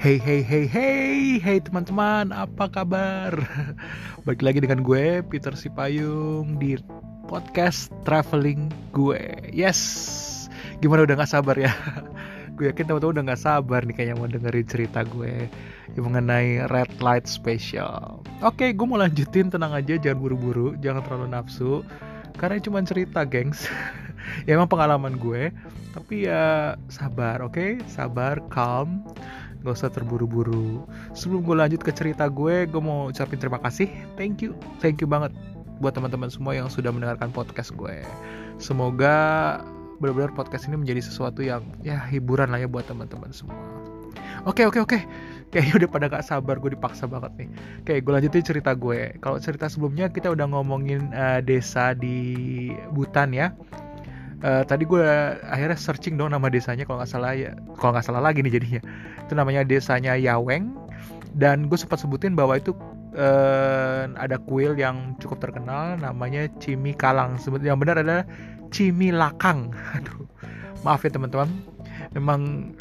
Hey 0.00 0.16
hey 0.16 0.40
hey 0.40 0.64
hey 0.64 1.36
hey 1.36 1.60
teman-teman 1.60 2.32
apa 2.32 2.72
kabar? 2.72 3.36
Balik 4.24 4.40
lagi 4.40 4.64
dengan 4.64 4.80
gue 4.80 5.20
Peter 5.28 5.52
Sipayung 5.52 6.56
di 6.56 6.80
podcast 7.28 7.92
traveling 8.08 8.72
gue. 8.96 9.20
Yes, 9.52 10.48
gimana 10.80 11.04
udah 11.04 11.20
gak 11.20 11.36
sabar 11.36 11.52
ya? 11.52 11.76
gue 12.56 12.72
yakin 12.72 12.88
teman-teman 12.88 13.12
udah 13.12 13.24
gak 13.36 13.44
sabar 13.44 13.84
nih 13.84 13.92
kayaknya 13.92 14.16
mau 14.16 14.24
dengerin 14.24 14.64
cerita 14.72 15.04
gue 15.04 15.52
yang 15.92 16.04
mengenai 16.08 16.64
red 16.72 16.96
light 17.04 17.28
special. 17.28 18.24
Oke, 18.40 18.72
gue 18.72 18.86
mau 18.88 18.96
lanjutin 18.96 19.52
tenang 19.52 19.76
aja 19.76 20.00
jangan 20.00 20.16
buru-buru, 20.16 20.80
jangan 20.80 21.04
terlalu 21.04 21.28
nafsu 21.28 21.84
karena 22.40 22.56
cuma 22.56 22.80
cerita 22.88 23.28
gengs. 23.28 23.68
ya 24.48 24.56
emang 24.56 24.72
pengalaman 24.72 25.20
gue 25.20 25.52
tapi 25.90 26.30
ya 26.30 26.78
sabar 26.86 27.42
oke 27.42 27.56
okay? 27.56 27.70
sabar 27.90 28.38
calm 28.52 29.02
gak 29.62 29.74
usah 29.76 29.90
terburu-buru. 29.92 30.84
Sebelum 31.12 31.44
gue 31.44 31.56
lanjut 31.56 31.80
ke 31.80 31.92
cerita 31.92 32.26
gue 32.26 32.64
gue 32.64 32.82
mau 32.82 33.12
ucapin 33.12 33.36
terima 33.36 33.60
kasih. 33.60 33.88
Thank 34.16 34.44
you. 34.44 34.56
Thank 34.80 35.04
you 35.04 35.08
banget 35.08 35.32
buat 35.80 35.96
teman-teman 35.96 36.28
semua 36.28 36.52
yang 36.52 36.68
sudah 36.68 36.92
mendengarkan 36.92 37.32
podcast 37.32 37.72
gue. 37.76 38.04
Semoga 38.60 39.16
benar-benar 40.00 40.32
podcast 40.32 40.68
ini 40.68 40.80
menjadi 40.80 41.04
sesuatu 41.04 41.44
yang 41.44 41.64
ya 41.84 42.00
hiburan 42.08 42.52
lah 42.52 42.60
ya 42.60 42.68
buat 42.68 42.88
teman-teman 42.88 43.32
semua. 43.32 43.56
Oke 44.48 44.64
oke 44.64 44.80
oke. 44.80 44.98
Kayaknya 45.50 45.82
udah 45.82 45.88
pada 45.90 46.06
gak 46.06 46.24
sabar 46.24 46.62
gue 46.62 46.72
dipaksa 46.78 47.10
banget 47.10 47.32
nih. 47.34 47.48
Kayak 47.82 48.00
gue 48.06 48.12
lanjutin 48.16 48.44
cerita 48.46 48.70
gue. 48.72 49.18
Kalau 49.18 49.36
cerita 49.42 49.66
sebelumnya 49.66 50.06
kita 50.06 50.30
udah 50.30 50.46
ngomongin 50.46 51.10
uh, 51.10 51.42
desa 51.42 51.92
di 51.92 52.70
Butan 52.94 53.34
ya 53.34 53.50
uh, 54.42 54.62
tadi 54.64 54.84
gue 54.84 55.04
akhirnya 55.46 55.78
searching 55.78 56.16
dong 56.16 56.32
nama 56.32 56.46
desanya 56.48 56.84
kalau 56.84 57.00
nggak 57.00 57.10
salah 57.10 57.32
ya. 57.36 57.52
Kalau 57.78 57.92
nggak 57.96 58.06
salah 58.06 58.22
lagi 58.22 58.44
nih 58.44 58.52
jadinya. 58.60 58.82
Itu 59.24 59.32
namanya 59.36 59.62
desanya 59.64 60.16
Yaweng. 60.16 60.74
Dan 61.36 61.70
gue 61.70 61.78
sempat 61.78 62.02
sebutin 62.02 62.34
bahwa 62.34 62.58
itu 62.58 62.74
uh, 63.14 64.10
ada 64.18 64.36
kuil 64.42 64.74
yang 64.74 65.14
cukup 65.22 65.38
terkenal 65.38 65.94
namanya 66.00 66.50
Cimi 66.58 66.92
Kalang. 66.96 67.38
Sebut 67.38 67.62
yang 67.62 67.78
benar 67.78 68.02
adalah 68.02 68.26
Cimi 68.74 69.14
Lakang. 69.14 69.70
Aduh 69.96 70.26
maaf 70.82 71.04
ya 71.04 71.12
teman-teman. 71.12 71.48
Memang 72.16 72.72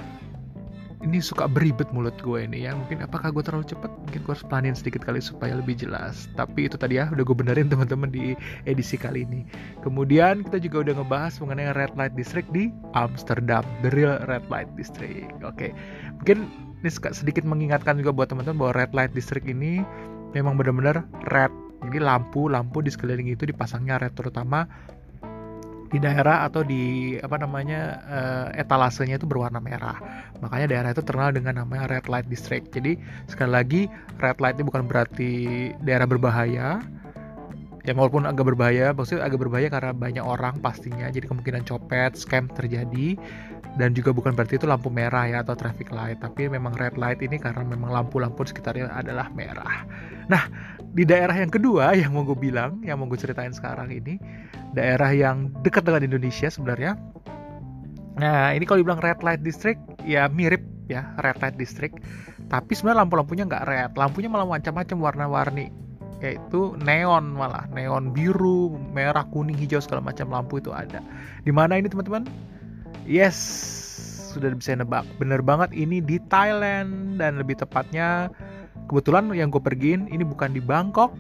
ini 1.00 1.24
suka 1.24 1.48
beribet 1.48 1.88
mulut 1.96 2.16
gue 2.20 2.44
ini 2.44 2.68
ya. 2.68 2.76
Mungkin 2.76 3.00
apakah 3.00 3.32
gue 3.32 3.40
terlalu 3.40 3.64
cepat 3.72 3.88
mungkin 3.88 4.20
gue 4.20 4.34
harus 4.36 4.44
pelanin 4.44 4.76
sedikit 4.76 5.08
kali 5.08 5.24
supaya 5.24 5.56
lebih 5.56 5.80
jelas. 5.80 6.28
Tapi 6.36 6.68
itu 6.68 6.76
tadi 6.76 7.00
ya 7.00 7.08
udah 7.08 7.24
gue 7.24 7.38
benerin 7.38 7.68
teman-teman 7.74 8.12
di 8.12 8.36
edisi 8.68 9.00
kali 9.00 9.24
ini. 9.24 9.48
Kemudian 9.80 10.44
kita 10.44 10.60
juga 10.60 10.84
udah 10.90 10.94
ngebahas 11.00 11.34
mengenai 11.40 11.72
red 11.76 11.94
light 11.96 12.14
district 12.20 12.52
di 12.52 12.68
Amsterdam. 13.00 13.64
The 13.80 13.96
real 13.96 14.20
red 14.28 14.44
light 14.52 14.68
district. 14.76 15.32
Oke. 15.40 15.72
Mungkin 16.20 16.52
ini 16.84 16.90
sedikit 16.92 17.48
mengingatkan 17.48 17.96
juga 18.00 18.12
buat 18.12 18.28
teman-teman 18.28 18.60
bahwa 18.60 18.72
red 18.76 18.92
light 18.92 19.12
district 19.16 19.48
ini 19.48 19.84
memang 20.36 20.60
benar-benar 20.60 21.08
red. 21.32 21.52
Jadi 21.80 22.04
lampu-lampu 22.04 22.84
di 22.84 22.92
sekeliling 22.92 23.32
itu 23.32 23.48
dipasangnya 23.48 24.04
red 24.04 24.12
terutama 24.20 24.68
di 25.90 25.98
daerah 25.98 26.46
atau 26.46 26.62
di 26.62 27.18
apa 27.18 27.42
namanya 27.42 27.82
uh, 28.06 28.48
etalasenya 28.54 29.18
itu 29.18 29.26
berwarna 29.26 29.58
merah. 29.58 29.98
Makanya 30.38 30.70
daerah 30.70 30.90
itu 30.94 31.02
terkenal 31.02 31.34
dengan 31.34 31.66
namanya 31.66 31.90
red 31.90 32.06
light 32.06 32.30
district. 32.30 32.70
Jadi 32.70 32.96
sekali 33.26 33.52
lagi 33.52 33.82
red 34.22 34.38
light 34.38 34.62
itu 34.62 34.66
bukan 34.70 34.86
berarti 34.86 35.32
daerah 35.82 36.06
berbahaya. 36.06 36.80
Ya 37.88 37.96
walaupun 37.96 38.30
agak 38.30 38.46
berbahaya, 38.54 38.94
maksudnya 38.94 39.26
agak 39.26 39.42
berbahaya 39.42 39.72
karena 39.72 39.96
banyak 39.96 40.22
orang 40.22 40.62
pastinya. 40.62 41.10
Jadi 41.10 41.26
kemungkinan 41.26 41.66
copet, 41.66 42.14
scam 42.14 42.46
terjadi 42.52 43.18
dan 43.78 43.94
juga 43.94 44.10
bukan 44.16 44.34
berarti 44.34 44.58
itu 44.58 44.66
lampu 44.66 44.90
merah 44.90 45.30
ya 45.30 45.46
atau 45.46 45.54
traffic 45.54 45.94
light, 45.94 46.18
tapi 46.24 46.50
memang 46.50 46.74
red 46.80 46.98
light 46.98 47.22
ini 47.22 47.38
karena 47.38 47.62
memang 47.62 47.94
lampu-lampu 47.94 48.42
sekitarnya 48.48 48.90
adalah 48.90 49.30
merah. 49.36 49.86
Nah, 50.26 50.50
di 50.96 51.06
daerah 51.06 51.38
yang 51.38 51.54
kedua 51.54 51.94
yang 51.94 52.16
mau 52.16 52.26
gue 52.26 52.38
bilang, 52.38 52.82
yang 52.82 52.98
mau 52.98 53.06
gue 53.06 53.20
ceritain 53.20 53.54
sekarang 53.54 53.94
ini, 53.94 54.18
daerah 54.74 55.14
yang 55.14 55.54
dekat 55.62 55.86
dengan 55.86 56.02
Indonesia 56.06 56.50
sebenarnya. 56.50 56.98
Nah, 58.20 58.52
ini 58.52 58.66
kalau 58.66 58.82
dibilang 58.82 59.00
red 59.00 59.22
light 59.22 59.46
district, 59.46 59.80
ya 60.04 60.26
mirip 60.28 60.66
ya 60.90 61.06
red 61.22 61.38
light 61.40 61.56
district. 61.56 62.02
Tapi 62.50 62.74
sebenarnya 62.74 63.06
lampu-lampunya 63.06 63.46
nggak 63.46 63.66
red, 63.70 63.92
lampunya 63.94 64.28
malah 64.32 64.50
macam-macam 64.50 64.98
warna-warni 64.98 65.70
yaitu 66.20 66.76
neon 66.84 67.32
malah 67.32 67.64
neon 67.72 68.12
biru, 68.12 68.76
merah, 68.92 69.24
kuning, 69.32 69.56
hijau 69.56 69.80
segala 69.80 70.04
macam 70.04 70.28
lampu 70.28 70.60
itu 70.60 70.72
ada. 70.76 71.00
Di 71.48 71.52
mana 71.52 71.80
ini 71.80 71.88
teman-teman? 71.88 72.28
Yes, 73.10 73.38
sudah 74.30 74.54
bisa 74.54 74.78
nebak. 74.78 75.02
Bener 75.18 75.42
banget 75.42 75.74
ini 75.74 75.98
di 75.98 76.22
Thailand 76.30 77.18
dan 77.18 77.42
lebih 77.42 77.58
tepatnya 77.58 78.30
kebetulan 78.86 79.34
yang 79.34 79.50
gue 79.50 79.58
pergiin 79.58 80.14
ini 80.14 80.22
bukan 80.22 80.54
di 80.54 80.62
Bangkok 80.62 81.18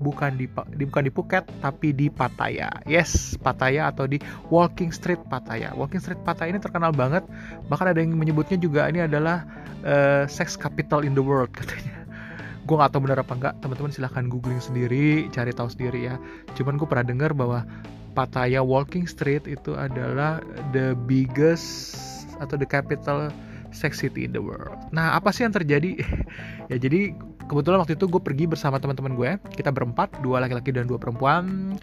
bukan 0.00 0.36
di, 0.40 0.48
di 0.76 0.84
bukan 0.88 1.04
di 1.08 1.12
Phuket 1.12 1.44
tapi 1.60 1.96
di 1.96 2.08
Pattaya. 2.08 2.68
Yes, 2.88 3.36
Pattaya 3.40 3.92
atau 3.92 4.08
di 4.08 4.20
Walking 4.48 4.90
Street 4.90 5.20
Pattaya. 5.28 5.76
Walking 5.76 6.00
Street 6.00 6.20
Pattaya 6.24 6.52
ini 6.52 6.60
terkenal 6.60 6.90
banget. 6.96 7.22
Bahkan 7.68 7.86
ada 7.92 8.00
yang 8.00 8.16
menyebutnya 8.16 8.56
juga 8.56 8.88
ini 8.88 9.04
adalah 9.04 9.44
uh, 9.84 10.24
sex 10.28 10.56
capital 10.56 11.04
in 11.04 11.12
the 11.12 11.22
world 11.22 11.52
katanya. 11.58 12.04
Gue 12.64 12.76
gak 12.80 12.96
tahu 12.96 13.08
benar 13.08 13.20
apa 13.20 13.32
enggak. 13.36 13.54
Teman-teman 13.60 13.92
silahkan 13.92 14.24
googling 14.28 14.60
sendiri, 14.60 15.28
cari 15.32 15.52
tahu 15.52 15.68
sendiri 15.68 16.12
ya. 16.12 16.16
Cuman 16.56 16.80
gue 16.80 16.88
pernah 16.88 17.06
dengar 17.08 17.36
bahwa 17.36 17.68
Pattaya 18.12 18.60
Walking 18.60 19.06
Street 19.06 19.46
itu 19.46 19.74
adalah 19.78 20.42
the 20.74 20.98
biggest 21.06 21.96
atau 22.40 22.56
the 22.56 22.66
capital 22.66 23.30
sex 23.70 24.02
city 24.02 24.26
in 24.26 24.34
the 24.34 24.42
world. 24.42 24.74
Nah, 24.90 25.14
apa 25.14 25.30
sih 25.30 25.46
yang 25.46 25.54
terjadi? 25.54 26.00
ya 26.70 26.76
jadi 26.76 27.14
kebetulan 27.46 27.82
waktu 27.82 27.94
itu 27.94 28.06
gue 28.10 28.22
pergi 28.22 28.44
bersama 28.50 28.82
teman-teman 28.82 29.14
gue. 29.14 29.30
Kita 29.54 29.70
berempat, 29.70 30.22
dua 30.22 30.42
laki-laki 30.42 30.74
dan 30.74 30.90
dua 30.90 30.98
perempuan. 30.98 31.74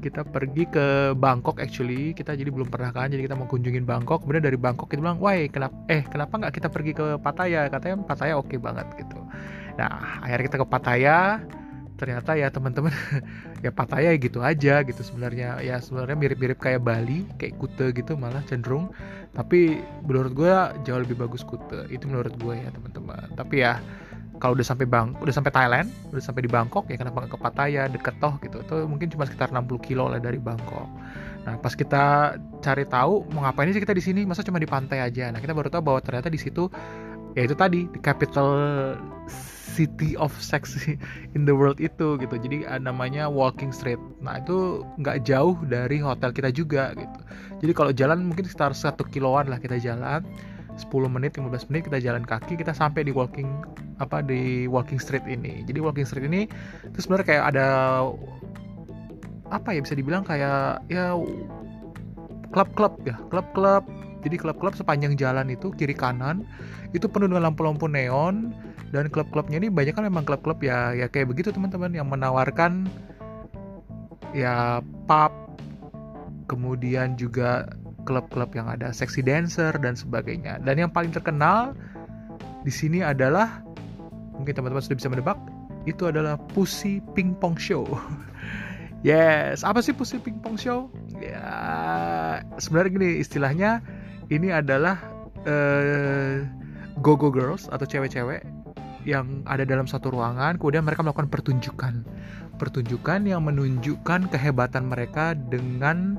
Kita 0.00 0.20
pergi 0.24 0.68
ke 0.68 1.16
Bangkok 1.16 1.60
actually. 1.60 2.12
Kita 2.12 2.36
jadi 2.36 2.52
belum 2.52 2.68
pernah 2.68 2.92
kan, 2.92 3.08
jadi 3.08 3.24
kita 3.24 3.36
mau 3.36 3.48
kunjungin 3.48 3.88
Bangkok. 3.88 4.24
Kemudian 4.24 4.44
dari 4.44 4.56
Bangkok 4.60 4.92
kita 4.92 5.00
bilang, 5.00 5.20
wah 5.20 5.36
kenapa 5.48 5.76
eh 5.88 6.04
kenapa 6.04 6.32
nggak 6.44 6.52
kita 6.60 6.68
pergi 6.68 6.92
ke 6.92 7.04
Pattaya? 7.20 7.68
Katanya 7.72 8.04
Pattaya 8.04 8.36
oke 8.36 8.52
okay 8.52 8.58
banget 8.60 8.84
gitu. 9.00 9.16
Nah, 9.80 10.20
akhirnya 10.20 10.44
kita 10.48 10.56
ke 10.60 10.66
Pattaya 10.68 11.40
ternyata 12.04 12.36
ya 12.36 12.52
teman-teman 12.52 12.92
ya 13.64 13.72
Pattaya 13.72 14.12
gitu 14.20 14.44
aja 14.44 14.84
gitu 14.84 15.00
sebenarnya. 15.00 15.56
Ya 15.64 15.80
sebenarnya 15.80 16.20
mirip-mirip 16.20 16.60
kayak 16.60 16.84
Bali 16.84 17.24
kayak 17.40 17.56
Kute 17.56 17.96
gitu 17.96 18.20
malah 18.20 18.44
cenderung. 18.44 18.92
Tapi 19.32 19.80
menurut 20.04 20.36
gue 20.36 20.52
jauh 20.84 21.00
lebih 21.00 21.16
bagus 21.16 21.40
Kute 21.40 21.88
itu 21.88 22.04
menurut 22.04 22.36
gue 22.36 22.60
ya 22.60 22.68
teman-teman. 22.68 23.32
Tapi 23.32 23.64
ya 23.64 23.80
kalau 24.36 24.52
udah 24.58 24.66
sampai 24.66 24.84
bang 24.84 25.16
udah 25.22 25.30
sampai 25.30 25.54
Thailand 25.54 25.88
udah 26.10 26.20
sampai 26.20 26.42
di 26.44 26.50
Bangkok 26.50 26.90
ya 26.90 26.98
kenapa 26.98 27.24
nggak 27.24 27.32
ke 27.32 27.38
Pattaya 27.40 27.82
deket 27.88 28.14
toh 28.20 28.36
gitu. 28.44 28.60
Itu 28.60 28.76
mungkin 28.84 29.08
cuma 29.08 29.24
sekitar 29.24 29.48
60 29.48 29.80
kilo 29.80 30.12
lah 30.12 30.20
dari 30.20 30.36
Bangkok. 30.36 30.86
Nah 31.48 31.56
pas 31.56 31.72
kita 31.72 32.36
cari 32.60 32.84
tahu 32.84 33.24
mau 33.32 33.48
ngapain 33.48 33.72
sih 33.72 33.80
kita 33.80 33.96
di 33.96 34.04
sini 34.04 34.20
masa 34.28 34.44
cuma 34.44 34.60
di 34.60 34.68
pantai 34.68 35.00
aja. 35.00 35.32
Nah 35.32 35.40
kita 35.40 35.56
baru 35.56 35.72
tahu 35.72 35.80
bahwa 35.80 36.00
ternyata 36.04 36.28
di 36.28 36.36
situ 36.36 36.68
ya 37.34 37.46
itu 37.46 37.54
tadi 37.54 37.86
di 37.90 37.98
capital 38.02 38.48
city 39.74 40.14
of 40.14 40.30
sex 40.38 40.78
in 41.36 41.42
the 41.42 41.54
world 41.54 41.82
itu 41.82 42.14
gitu. 42.22 42.34
Jadi 42.38 42.62
uh, 42.70 42.78
namanya 42.78 43.26
walking 43.26 43.74
street. 43.74 43.98
Nah 44.22 44.38
itu 44.38 44.86
nggak 45.02 45.26
jauh 45.26 45.58
dari 45.66 45.98
hotel 45.98 46.30
kita 46.30 46.54
juga 46.54 46.94
gitu. 46.94 47.18
Jadi 47.66 47.72
kalau 47.74 47.90
jalan 47.90 48.30
mungkin 48.30 48.46
sekitar 48.46 48.70
satu 48.72 49.02
kiloan 49.10 49.50
lah 49.50 49.58
kita 49.58 49.82
jalan. 49.82 50.22
10 50.74 50.90
menit 51.06 51.38
15 51.38 51.70
menit 51.70 51.86
kita 51.86 52.02
jalan 52.02 52.26
kaki 52.26 52.58
kita 52.58 52.74
sampai 52.74 53.06
di 53.06 53.14
walking 53.14 53.46
apa 54.02 54.26
di 54.26 54.66
walking 54.66 54.98
street 54.98 55.22
ini. 55.30 55.62
Jadi 55.62 55.78
walking 55.78 56.02
street 56.02 56.26
ini 56.26 56.50
itu 56.82 56.98
sebenarnya 56.98 57.26
kayak 57.30 57.44
ada 57.54 57.66
apa 59.54 59.70
ya 59.70 59.86
bisa 59.86 59.94
dibilang 59.94 60.26
kayak 60.26 60.82
ya 60.90 61.14
klub-klub 62.50 62.98
ya 63.06 63.14
klub-klub 63.30 63.86
jadi 64.24 64.40
klub-klub 64.40 64.74
sepanjang 64.74 65.14
jalan 65.20 65.52
itu 65.52 65.70
kiri 65.76 65.92
kanan 65.92 66.48
itu 66.96 67.06
penuh 67.06 67.28
dengan 67.28 67.52
lampu-lampu 67.52 67.86
neon 67.86 68.56
dan 68.90 69.12
klub-klubnya 69.12 69.60
ini 69.60 69.68
banyak 69.68 69.92
kan 69.92 70.08
memang 70.08 70.24
klub-klub 70.24 70.64
ya 70.64 70.96
ya 70.96 71.06
kayak 71.12 71.30
begitu 71.30 71.52
teman-teman 71.52 71.92
yang 71.92 72.08
menawarkan 72.08 72.88
ya 74.34 74.82
pub 75.06 75.32
kemudian 76.48 77.16
juga 77.16 77.68
klub-klub 78.04 78.52
yang 78.52 78.68
ada 78.68 78.92
sexy 78.92 79.24
dancer 79.24 79.72
dan 79.80 79.96
sebagainya. 79.96 80.60
Dan 80.60 80.76
yang 80.86 80.90
paling 80.92 81.10
terkenal 81.10 81.72
di 82.62 82.72
sini 82.72 83.00
adalah 83.00 83.64
mungkin 84.36 84.52
teman-teman 84.52 84.84
sudah 84.84 84.98
bisa 85.00 85.10
menebak 85.10 85.38
itu 85.88 86.08
adalah 86.08 86.36
Pussy 86.52 87.00
Ping 87.16 87.34
Pong 87.36 87.56
Show. 87.56 87.88
Yes 89.04 89.68
apa 89.68 89.84
sih 89.84 89.92
Pussy 89.92 90.16
Ping 90.16 90.40
Pong 90.40 90.56
Show? 90.56 90.88
Ya 91.20 92.40
sebenarnya 92.56 92.90
gini 92.96 93.08
istilahnya 93.20 93.84
ini 94.32 94.48
adalah 94.52 95.00
uh, 95.44 96.44
go-go 97.00 97.28
girls 97.28 97.68
atau 97.68 97.84
cewek-cewek 97.84 98.44
yang 99.04 99.44
ada 99.44 99.68
dalam 99.68 99.84
satu 99.84 100.08
ruangan, 100.08 100.56
kemudian 100.56 100.80
mereka 100.80 101.04
melakukan 101.04 101.28
pertunjukan. 101.28 101.94
Pertunjukan 102.56 103.28
yang 103.28 103.44
menunjukkan 103.44 104.32
kehebatan 104.32 104.88
mereka 104.88 105.36
dengan 105.36 106.16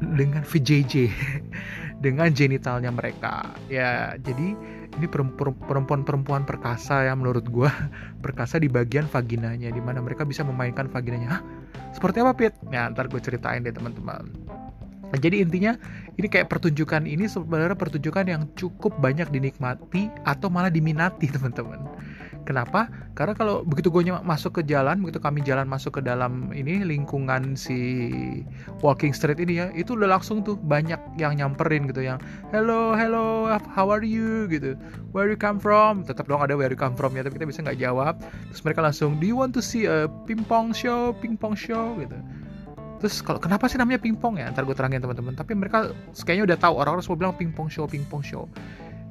dengan 0.00 0.44
VJJ. 0.44 0.94
dengan 2.00 2.32
genitalnya 2.32 2.88
mereka 2.88 3.44
ya 3.68 4.16
jadi 4.16 4.56
ini 4.96 5.06
perempuan-perempuan 5.68 6.48
perkasa 6.48 7.04
ya 7.04 7.12
menurut 7.12 7.44
gue 7.46 7.68
perkasa 8.24 8.56
di 8.56 8.72
bagian 8.72 9.04
vaginanya 9.04 9.68
di 9.68 9.84
mana 9.84 10.00
mereka 10.00 10.24
bisa 10.24 10.40
memainkan 10.40 10.88
vaginanya 10.88 11.38
Hah? 11.38 11.42
seperti 11.92 12.24
apa 12.24 12.32
Pit? 12.32 12.56
Ya 12.72 12.88
ntar 12.88 13.12
gue 13.12 13.20
ceritain 13.20 13.60
deh 13.60 13.76
teman-teman 13.76 14.32
Nah, 14.32 14.49
jadi 15.18 15.42
intinya 15.42 15.74
ini 16.14 16.30
kayak 16.30 16.46
pertunjukan 16.46 17.02
ini 17.02 17.26
sebenarnya 17.26 17.74
pertunjukan 17.74 18.24
yang 18.30 18.42
cukup 18.54 18.94
banyak 19.02 19.26
dinikmati 19.34 20.06
atau 20.22 20.46
malah 20.46 20.70
diminati 20.70 21.26
teman-teman. 21.34 21.82
Kenapa? 22.48 22.88
Karena 23.14 23.36
kalau 23.36 23.62
begitu 23.62 23.92
gue 23.92 24.10
masuk 24.24 24.58
ke 24.58 24.62
jalan, 24.64 25.04
begitu 25.04 25.20
kami 25.20 25.44
jalan 25.44 25.68
masuk 25.68 26.00
ke 26.00 26.02
dalam 26.02 26.48
ini 26.56 26.82
lingkungan 26.82 27.52
si 27.52 28.10
walking 28.80 29.12
street 29.12 29.38
ini 29.38 29.60
ya, 29.60 29.66
itu 29.76 29.92
udah 29.92 30.16
langsung 30.18 30.40
tuh 30.40 30.56
banyak 30.56 30.98
yang 31.20 31.36
nyamperin 31.36 31.84
gitu 31.92 32.00
yang 32.00 32.16
hello 32.48 32.96
hello 32.96 33.44
how 33.70 33.92
are 33.92 34.02
you 34.02 34.48
gitu, 34.48 34.72
where 35.12 35.28
you 35.28 35.36
come 35.36 35.60
from, 35.60 36.00
tetap 36.00 36.26
dong 36.26 36.40
ada 36.40 36.56
where 36.56 36.72
you 36.72 36.80
come 36.80 36.96
from 36.96 37.12
ya, 37.12 37.20
tapi 37.20 37.36
kita 37.36 37.46
bisa 37.46 37.60
nggak 37.60 37.78
jawab. 37.78 38.16
Terus 38.50 38.62
mereka 38.64 38.80
langsung 38.88 39.20
do 39.20 39.28
you 39.28 39.36
want 39.36 39.52
to 39.52 39.60
see 39.60 39.84
a 39.84 40.08
pingpong 40.24 40.72
show, 40.72 41.12
pingpong 41.20 41.52
show 41.52 41.92
gitu. 42.00 42.16
Terus 43.00 43.24
kalau 43.24 43.40
kenapa 43.40 43.66
sih 43.66 43.80
namanya 43.80 43.98
pingpong 43.98 44.36
ya? 44.36 44.52
Ntar 44.52 44.68
gue 44.68 44.76
terangin 44.76 45.00
teman-teman. 45.00 45.32
Tapi 45.32 45.56
mereka 45.56 45.90
kayaknya 46.22 46.54
udah 46.54 46.58
tahu 46.60 46.74
orang-orang 46.76 47.04
semua 47.04 47.18
bilang 47.18 47.34
pingpong 47.34 47.72
show, 47.72 47.88
pingpong 47.88 48.20
show. 48.20 48.44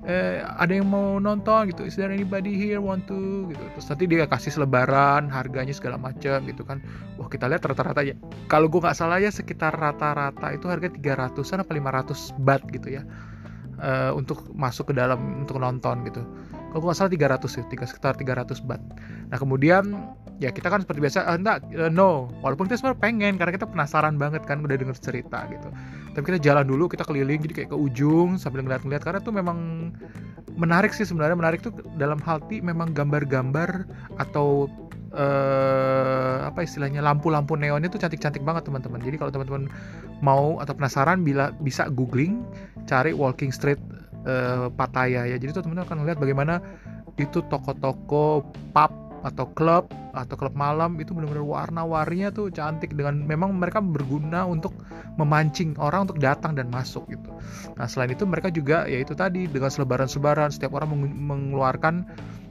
Eh, 0.10 0.40
ada 0.42 0.72
yang 0.72 0.88
mau 0.88 1.20
nonton 1.20 1.70
gitu 1.70 1.84
is 1.84 1.94
there 2.00 2.10
anybody 2.10 2.56
here 2.56 2.80
want 2.80 3.04
to? 3.10 3.50
gitu. 3.52 3.62
Terus 3.76 3.86
nanti 3.90 4.04
dia 4.08 4.26
kasih 4.30 4.54
selebaran 4.56 5.28
harganya 5.28 5.76
segala 5.76 6.00
macam 6.00 6.40
gitu 6.46 6.62
kan. 6.64 6.80
Wah 7.18 7.28
kita 7.28 7.50
lihat 7.50 7.66
rata-rata 7.66 8.06
ya 8.06 8.16
kalau 8.46 8.70
gue 8.72 8.80
nggak 8.80 8.96
salah 8.96 9.20
ya 9.20 9.34
sekitar 9.34 9.76
rata-rata 9.76 10.54
itu 10.56 10.70
harga 10.70 10.88
300an 10.94 11.66
apa 11.66 11.72
500 11.76 12.42
bat 12.42 12.62
gitu 12.70 12.90
ya 12.94 13.04
uh, 13.80 14.12
untuk 14.16 14.48
masuk 14.56 14.92
ke 14.92 14.94
dalam 14.96 15.44
untuk 15.44 15.58
nonton 15.60 16.06
gitu. 16.06 16.24
Kalau 16.70 16.86
nggak 16.86 16.98
salah 16.98 17.12
300 17.12 17.60
ya 17.60 17.64
tiga 17.66 17.86
sekitar 17.90 18.14
300 18.14 18.62
bat. 18.62 18.82
Nah 19.34 19.38
kemudian 19.42 20.14
ya 20.38 20.54
kita 20.54 20.70
kan 20.70 20.86
seperti 20.86 21.02
biasa 21.02 21.26
uh, 21.26 21.36
enggak 21.36 21.66
uh, 21.74 21.90
no. 21.90 22.30
Walaupun 22.46 22.70
kita 22.70 22.80
sebenarnya 22.80 23.02
pengen 23.02 23.34
karena 23.42 23.52
kita 23.58 23.68
penasaran 23.68 24.16
banget 24.22 24.46
kan 24.46 24.62
udah 24.62 24.78
denger 24.78 24.98
cerita 25.02 25.50
gitu. 25.50 25.70
Tapi 26.14 26.24
kita 26.24 26.40
jalan 26.40 26.70
dulu 26.70 26.86
kita 26.86 27.04
keliling 27.04 27.42
jadi 27.42 27.64
kayak 27.64 27.70
ke 27.74 27.78
ujung 27.78 28.38
sambil 28.38 28.62
ngeliat-ngeliat 28.62 29.02
karena 29.02 29.20
tuh 29.24 29.34
memang 29.34 29.90
menarik 30.56 30.94
sih 30.94 31.08
sebenarnya. 31.08 31.36
Menarik 31.40 31.66
tuh 31.66 31.74
dalam 31.98 32.22
hati 32.22 32.62
memang 32.62 32.94
gambar-gambar 32.94 33.90
atau 34.22 34.70
uh, 35.14 36.46
apa 36.50 36.66
istilahnya 36.66 37.02
lampu-lampu 37.02 37.56
neonnya 37.58 37.90
tuh 37.90 38.02
cantik-cantik 38.02 38.44
banget 38.46 38.68
teman-teman 38.68 39.02
jadi 39.02 39.16
kalau 39.18 39.32
teman-teman 39.34 39.70
mau 40.20 40.58
atau 40.62 40.74
penasaran 40.76 41.22
bila 41.22 41.54
bisa 41.62 41.88
googling 41.90 42.44
cari 42.86 43.14
walking 43.14 43.54
street 43.54 43.80
uh, 44.26 44.70
Pattaya 44.74 45.26
ya 45.26 45.38
jadi 45.38 45.54
tuh 45.56 45.66
teman-teman 45.66 45.86
akan 45.88 45.98
lihat 46.06 46.20
bagaimana 46.22 46.62
itu 47.20 47.44
toko-toko 47.52 48.46
pub 48.72 48.92
atau 49.20 49.46
klub 49.52 49.92
atau 50.16 50.36
klub 50.40 50.56
malam 50.56 50.96
itu 50.98 51.12
benar-benar 51.12 51.44
warna-warninya 51.44 52.32
tuh 52.32 52.48
cantik 52.50 52.96
dengan 52.96 53.20
memang 53.20 53.56
mereka 53.56 53.84
berguna 53.84 54.48
untuk 54.48 54.74
memancing 55.20 55.76
orang 55.78 56.08
untuk 56.08 56.24
datang 56.24 56.56
dan 56.56 56.72
masuk 56.72 57.04
gitu. 57.12 57.30
Nah 57.76 57.86
selain 57.86 58.16
itu 58.16 58.24
mereka 58.24 58.48
juga 58.48 58.88
ya 58.88 59.04
itu 59.04 59.12
tadi 59.14 59.46
dengan 59.46 59.68
selebaran-selebaran 59.68 60.50
setiap 60.50 60.72
orang 60.80 60.96
mengeluarkan 61.04 62.08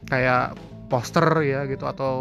kayak 0.06 0.54
poster 0.88 1.28
ya 1.44 1.68
gitu 1.68 1.84
atau 1.84 2.14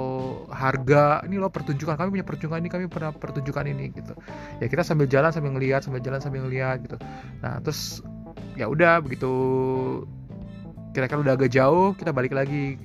harga. 0.52 1.24
Ini 1.24 1.40
loh 1.40 1.50
pertunjukan. 1.50 1.96
Kami 1.96 2.20
punya 2.20 2.28
pertunjukan 2.28 2.60
ini 2.60 2.70
kami 2.70 2.86
pernah 2.92 3.16
pertunjukan 3.16 3.64
ini 3.68 3.96
gitu. 3.96 4.14
Ya 4.60 4.68
kita 4.68 4.84
sambil 4.84 5.08
jalan 5.08 5.32
sambil 5.32 5.56
ngelihat 5.56 5.88
sambil 5.88 6.04
jalan 6.04 6.20
sambil 6.20 6.44
ngelihat 6.46 6.84
gitu. 6.84 7.00
Nah 7.40 7.64
terus 7.64 8.04
ya 8.60 8.68
udah 8.68 9.00
begitu 9.00 9.32
kira-kira 10.92 11.24
udah 11.24 11.34
agak 11.40 11.52
jauh 11.56 11.96
kita 11.96 12.12
balik 12.12 12.36
lagi. 12.36 12.76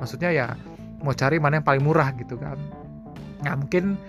Maksudnya 0.00 0.32
ya 0.32 0.46
mau 1.04 1.14
cari 1.14 1.36
mana 1.38 1.60
yang 1.60 1.66
paling 1.68 1.84
murah 1.84 2.10
gitu 2.16 2.40
kan. 2.40 2.56
Nah 3.44 3.54
mungkin 3.54 4.00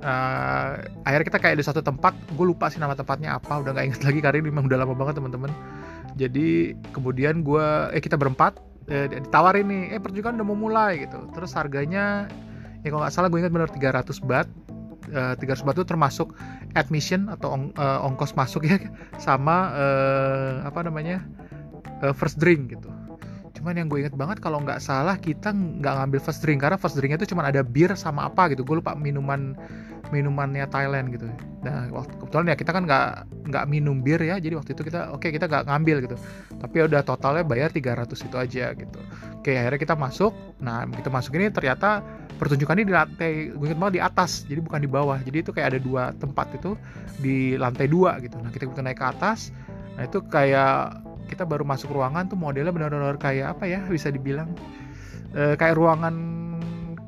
uh, 0.00 0.78
akhirnya 1.02 1.26
kita 1.26 1.38
kayak 1.42 1.56
di 1.58 1.64
satu 1.66 1.82
tempat 1.82 2.14
gue 2.32 2.46
lupa 2.46 2.70
sih 2.70 2.78
nama 2.78 2.94
tempatnya 2.94 3.36
apa 3.36 3.60
udah 3.60 3.74
nggak 3.74 3.86
inget 3.90 4.02
lagi 4.06 4.18
karena 4.22 4.36
ini 4.40 4.46
memang 4.54 4.70
udah 4.70 4.78
lama 4.78 4.94
banget 4.94 5.18
teman-teman. 5.18 5.50
Jadi 6.18 6.74
kemudian 6.94 7.42
gue 7.42 7.66
eh 7.94 8.02
kita 8.02 8.14
berempat 8.14 8.67
eh, 8.88 9.06
ditawarin 9.08 9.66
nih 9.68 9.82
eh 9.96 10.00
pertunjukan 10.00 10.36
udah 10.40 10.46
mau 10.46 10.58
mulai 10.58 11.06
gitu. 11.06 11.28
Terus 11.32 11.52
harganya 11.54 12.28
ya 12.82 12.88
kalau 12.90 13.02
nggak 13.04 13.14
salah 13.14 13.28
gue 13.30 13.38
ingat 13.40 13.52
benar 13.52 13.70
300 13.70 14.22
bat 14.24 14.46
uh, 15.14 15.34
300 15.34 15.66
bat 15.66 15.74
itu 15.74 15.86
termasuk 15.86 16.28
admission 16.76 17.26
atau 17.32 17.54
ong, 17.54 17.64
uh, 17.74 18.06
ongkos 18.06 18.36
masuk 18.36 18.68
ya 18.68 18.78
sama 19.24 19.72
uh, 19.74 20.52
apa 20.68 20.84
namanya 20.84 21.24
uh, 22.04 22.14
first 22.14 22.38
drink 22.38 22.76
gitu 22.76 22.88
cuman 23.58 23.74
yang 23.74 23.90
gue 23.90 24.06
inget 24.06 24.14
banget 24.14 24.38
kalau 24.38 24.62
nggak 24.62 24.78
salah 24.78 25.18
kita 25.18 25.50
nggak 25.50 25.94
ngambil 25.98 26.18
first 26.22 26.46
drink 26.46 26.62
karena 26.62 26.78
first 26.78 26.94
drinknya 26.94 27.18
itu 27.18 27.34
cuma 27.34 27.42
ada 27.42 27.66
bir 27.66 27.90
sama 27.98 28.30
apa 28.30 28.54
gitu. 28.54 28.62
Gue 28.62 28.78
lupa 28.78 28.94
minuman 28.94 29.58
minumannya 30.14 30.70
Thailand 30.70 31.10
gitu. 31.10 31.26
Nah 31.66 31.90
waktu 31.90 32.14
kebetulan 32.22 32.54
ya 32.54 32.56
kita 32.56 32.70
kan 32.70 32.82
nggak 32.86 33.06
nggak 33.50 33.64
minum 33.66 33.98
bir 33.98 34.22
ya. 34.22 34.38
Jadi 34.38 34.54
waktu 34.54 34.78
itu 34.78 34.86
kita 34.86 35.10
oke 35.10 35.26
okay, 35.26 35.34
kita 35.34 35.50
nggak 35.50 35.66
ngambil 35.66 35.96
gitu. 36.06 36.16
Tapi 36.62 36.76
udah 36.86 37.02
totalnya 37.02 37.42
bayar 37.42 37.74
300 37.74 38.06
itu 38.14 38.36
aja 38.38 38.66
gitu. 38.78 39.00
Oke 39.42 39.58
akhirnya 39.58 39.80
kita 39.82 39.94
masuk. 39.98 40.32
Nah 40.62 40.86
kita 40.86 41.10
masuk 41.10 41.34
ini 41.34 41.50
ternyata 41.50 42.00
pertunjukannya 42.38 42.86
di 42.86 42.94
lantai 42.94 43.32
gue 43.50 43.66
inget 43.66 43.78
banget 43.82 43.94
di 43.98 44.02
atas 44.06 44.46
jadi 44.46 44.62
bukan 44.62 44.80
di 44.86 44.90
bawah. 44.90 45.18
Jadi 45.18 45.36
itu 45.42 45.50
kayak 45.50 45.74
ada 45.74 45.80
dua 45.82 46.14
tempat 46.14 46.46
itu 46.54 46.78
di 47.18 47.58
lantai 47.58 47.90
dua 47.90 48.22
gitu. 48.22 48.38
Nah 48.38 48.54
kita 48.54 48.70
kita 48.70 48.86
naik 48.86 49.02
ke 49.02 49.06
atas. 49.10 49.50
Nah 49.98 50.06
itu 50.06 50.22
kayak 50.30 51.07
kita 51.28 51.44
baru 51.44 51.62
masuk 51.62 51.92
ruangan 51.92 52.26
tuh 52.26 52.40
modelnya 52.40 52.72
benar-benar 52.72 53.20
kayak 53.20 53.54
apa 53.54 53.68
ya 53.68 53.84
bisa 53.86 54.08
dibilang 54.08 54.56
e, 55.36 55.54
kayak 55.60 55.76
ruangan 55.76 56.16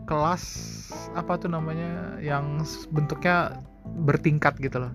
kelas 0.05 0.45
apa 1.17 1.39
tuh 1.41 1.51
namanya 1.51 2.19
yang 2.23 2.63
bentuknya 2.93 3.59
bertingkat 4.05 4.59
gitu 4.61 4.83
loh. 4.83 4.93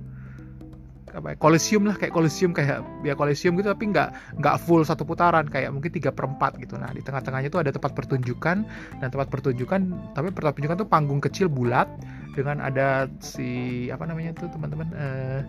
Apa 1.15 1.31
ya, 1.31 1.35
kolesium 1.39 1.87
lah 1.87 1.95
kayak 1.95 2.11
kolesium 2.11 2.51
kayak 2.51 2.83
ya 3.07 3.15
kolesium 3.15 3.55
gitu 3.55 3.71
tapi 3.71 3.87
nggak 3.87 4.35
nggak 4.35 4.55
full 4.67 4.83
satu 4.83 5.07
putaran 5.07 5.47
kayak 5.47 5.71
mungkin 5.71 5.87
tiga 5.87 6.11
perempat 6.11 6.59
gitu. 6.59 6.75
Nah 6.75 6.91
di 6.91 6.99
tengah-tengahnya 6.99 7.47
tuh 7.47 7.63
ada 7.63 7.71
tempat 7.71 7.95
pertunjukan 7.95 8.57
dan 8.99 9.07
tempat 9.07 9.31
pertunjukan 9.31 10.11
tapi 10.11 10.35
tempat 10.35 10.51
pertunjukan 10.59 10.83
tuh 10.83 10.89
panggung 10.91 11.23
kecil 11.23 11.47
bulat 11.47 11.87
dengan 12.35 12.59
ada 12.59 13.07
si 13.23 13.87
apa 13.87 14.03
namanya 14.03 14.35
tuh 14.35 14.51
teman-teman 14.51 14.91
uh, 14.91 15.39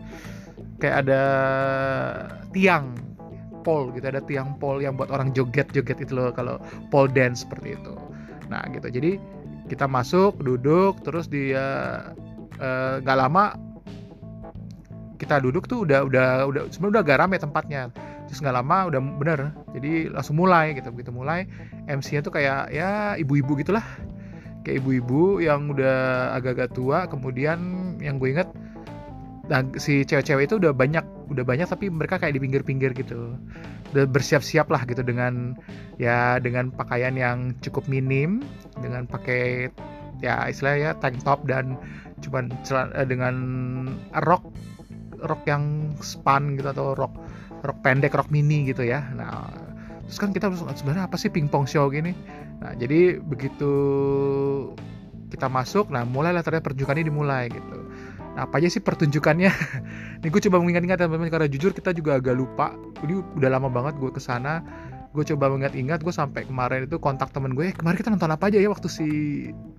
kayak 0.79 1.03
ada 1.03 1.23
tiang 2.55 2.95
pole 3.67 3.91
gitu 3.99 4.07
ada 4.07 4.23
tiang 4.23 4.55
pole 4.63 4.87
yang 4.87 4.95
buat 4.95 5.11
orang 5.11 5.35
joget-joget 5.35 5.99
itu 6.07 6.15
loh 6.15 6.31
kalau 6.31 6.63
pole 6.95 7.11
dance 7.11 7.43
seperti 7.43 7.75
itu. 7.75 7.99
Nah 8.47 8.63
gitu. 8.71 8.87
Jadi 8.87 9.19
kita 9.67 9.91
masuk 9.91 10.39
duduk 10.39 11.03
terus 11.03 11.27
dia 11.27 11.67
eh, 12.63 12.95
nggak 13.03 13.19
uh, 13.19 13.23
lama 13.27 13.59
kita 15.19 15.43
duduk 15.43 15.67
tuh 15.67 15.83
udah 15.83 16.07
udah 16.07 16.47
udah 16.47 16.63
sebenarnya 16.71 17.03
udah 17.03 17.05
garam 17.05 17.29
ya 17.35 17.41
tempatnya. 17.43 17.83
Terus 18.31 18.39
nggak 18.39 18.57
lama 18.63 18.79
udah 18.95 19.01
bener. 19.19 19.41
Jadi 19.75 20.15
langsung 20.15 20.39
mulai 20.39 20.79
gitu. 20.79 20.95
Begitu 20.95 21.11
mulai 21.11 21.51
MC-nya 21.91 22.23
tuh 22.23 22.31
kayak 22.31 22.71
ya 22.71 23.19
ibu-ibu 23.19 23.59
gitulah. 23.59 23.83
Kayak 24.63 24.83
ibu-ibu 24.83 25.43
yang 25.43 25.71
udah 25.75 26.31
agak-agak 26.39 26.75
tua 26.75 27.07
kemudian 27.07 27.59
yang 28.03 28.19
gue 28.19 28.35
inget 28.35 28.51
dan 29.47 29.71
si 29.79 30.03
cewek-cewek 30.03 30.51
itu 30.51 30.59
udah 30.59 30.75
banyak 30.75 31.03
udah 31.31 31.45
banyak 31.47 31.67
tapi 31.71 31.87
mereka 31.87 32.19
kayak 32.19 32.35
di 32.35 32.43
pinggir-pinggir 32.43 32.91
gitu. 32.99 33.35
Udah 33.95 34.05
bersiap-siap 34.11 34.67
lah 34.71 34.83
gitu 34.87 35.07
dengan 35.07 35.55
ya 36.03 36.43
dengan 36.43 36.75
pakaian 36.75 37.15
yang 37.15 37.55
cukup 37.63 37.87
minim 37.87 38.43
dengan 38.83 39.07
pakai 39.07 39.71
ya 40.19 40.51
istilahnya 40.51 40.99
tank 40.99 41.23
top 41.23 41.47
dan 41.47 41.79
cuman 42.25 42.51
eh, 42.99 43.07
dengan 43.07 43.35
rok 44.27 44.43
rok 45.23 45.43
yang 45.47 45.95
span 46.03 46.59
gitu 46.59 46.73
atau 46.75 46.99
rok 46.99 47.15
rok 47.63 47.79
pendek 47.87 48.19
rok 48.19 48.29
mini 48.35 48.67
gitu 48.67 48.83
ya. 48.83 49.07
Nah 49.15 49.47
terus 50.07 50.19
kan 50.23 50.31
kita 50.35 50.51
sebenarnya 50.55 51.07
apa 51.07 51.15
sih 51.15 51.31
pingpong 51.31 51.71
show 51.71 51.87
gini? 51.87 52.11
Nah 52.59 52.75
jadi 52.75 53.23
begitu 53.23 53.73
kita 55.31 55.51
masuk 55.51 55.91
nah 55.91 56.07
mulailah 56.07 56.43
ternyata 56.43 56.71
pertunjukannya 56.71 57.05
dimulai 57.07 57.51
gitu 57.51 57.87
Apa 58.37 58.61
aja 58.61 58.69
sih 58.69 58.85
pertunjukannya? 58.85 59.51
Nih 60.21 60.29
gue 60.29 60.41
coba 60.49 60.61
mengingat-ingat 60.61 61.01
teman-teman 61.01 61.33
karena 61.33 61.49
jujur 61.49 61.73
kita 61.73 61.97
juga 61.97 62.21
agak 62.21 62.37
lupa. 62.37 62.77
Ini 63.01 63.41
udah 63.41 63.51
lama 63.51 63.73
banget 63.73 63.97
gue 63.97 64.13
ke 64.13 64.21
sana. 64.21 64.61
Gue 65.17 65.25
coba 65.25 65.49
mengingat-ingat 65.49 66.05
gue 66.05 66.13
sampai 66.13 66.45
kemarin 66.45 66.85
itu 66.85 67.01
kontak 67.01 67.33
temen 67.33 67.57
gue. 67.57 67.73
Eh, 67.73 67.75
kemarin 67.75 67.97
kita 67.97 68.13
nonton 68.13 68.29
apa 68.29 68.53
aja 68.53 68.61
ya 68.61 68.69
waktu 68.69 68.89
si 68.93 69.07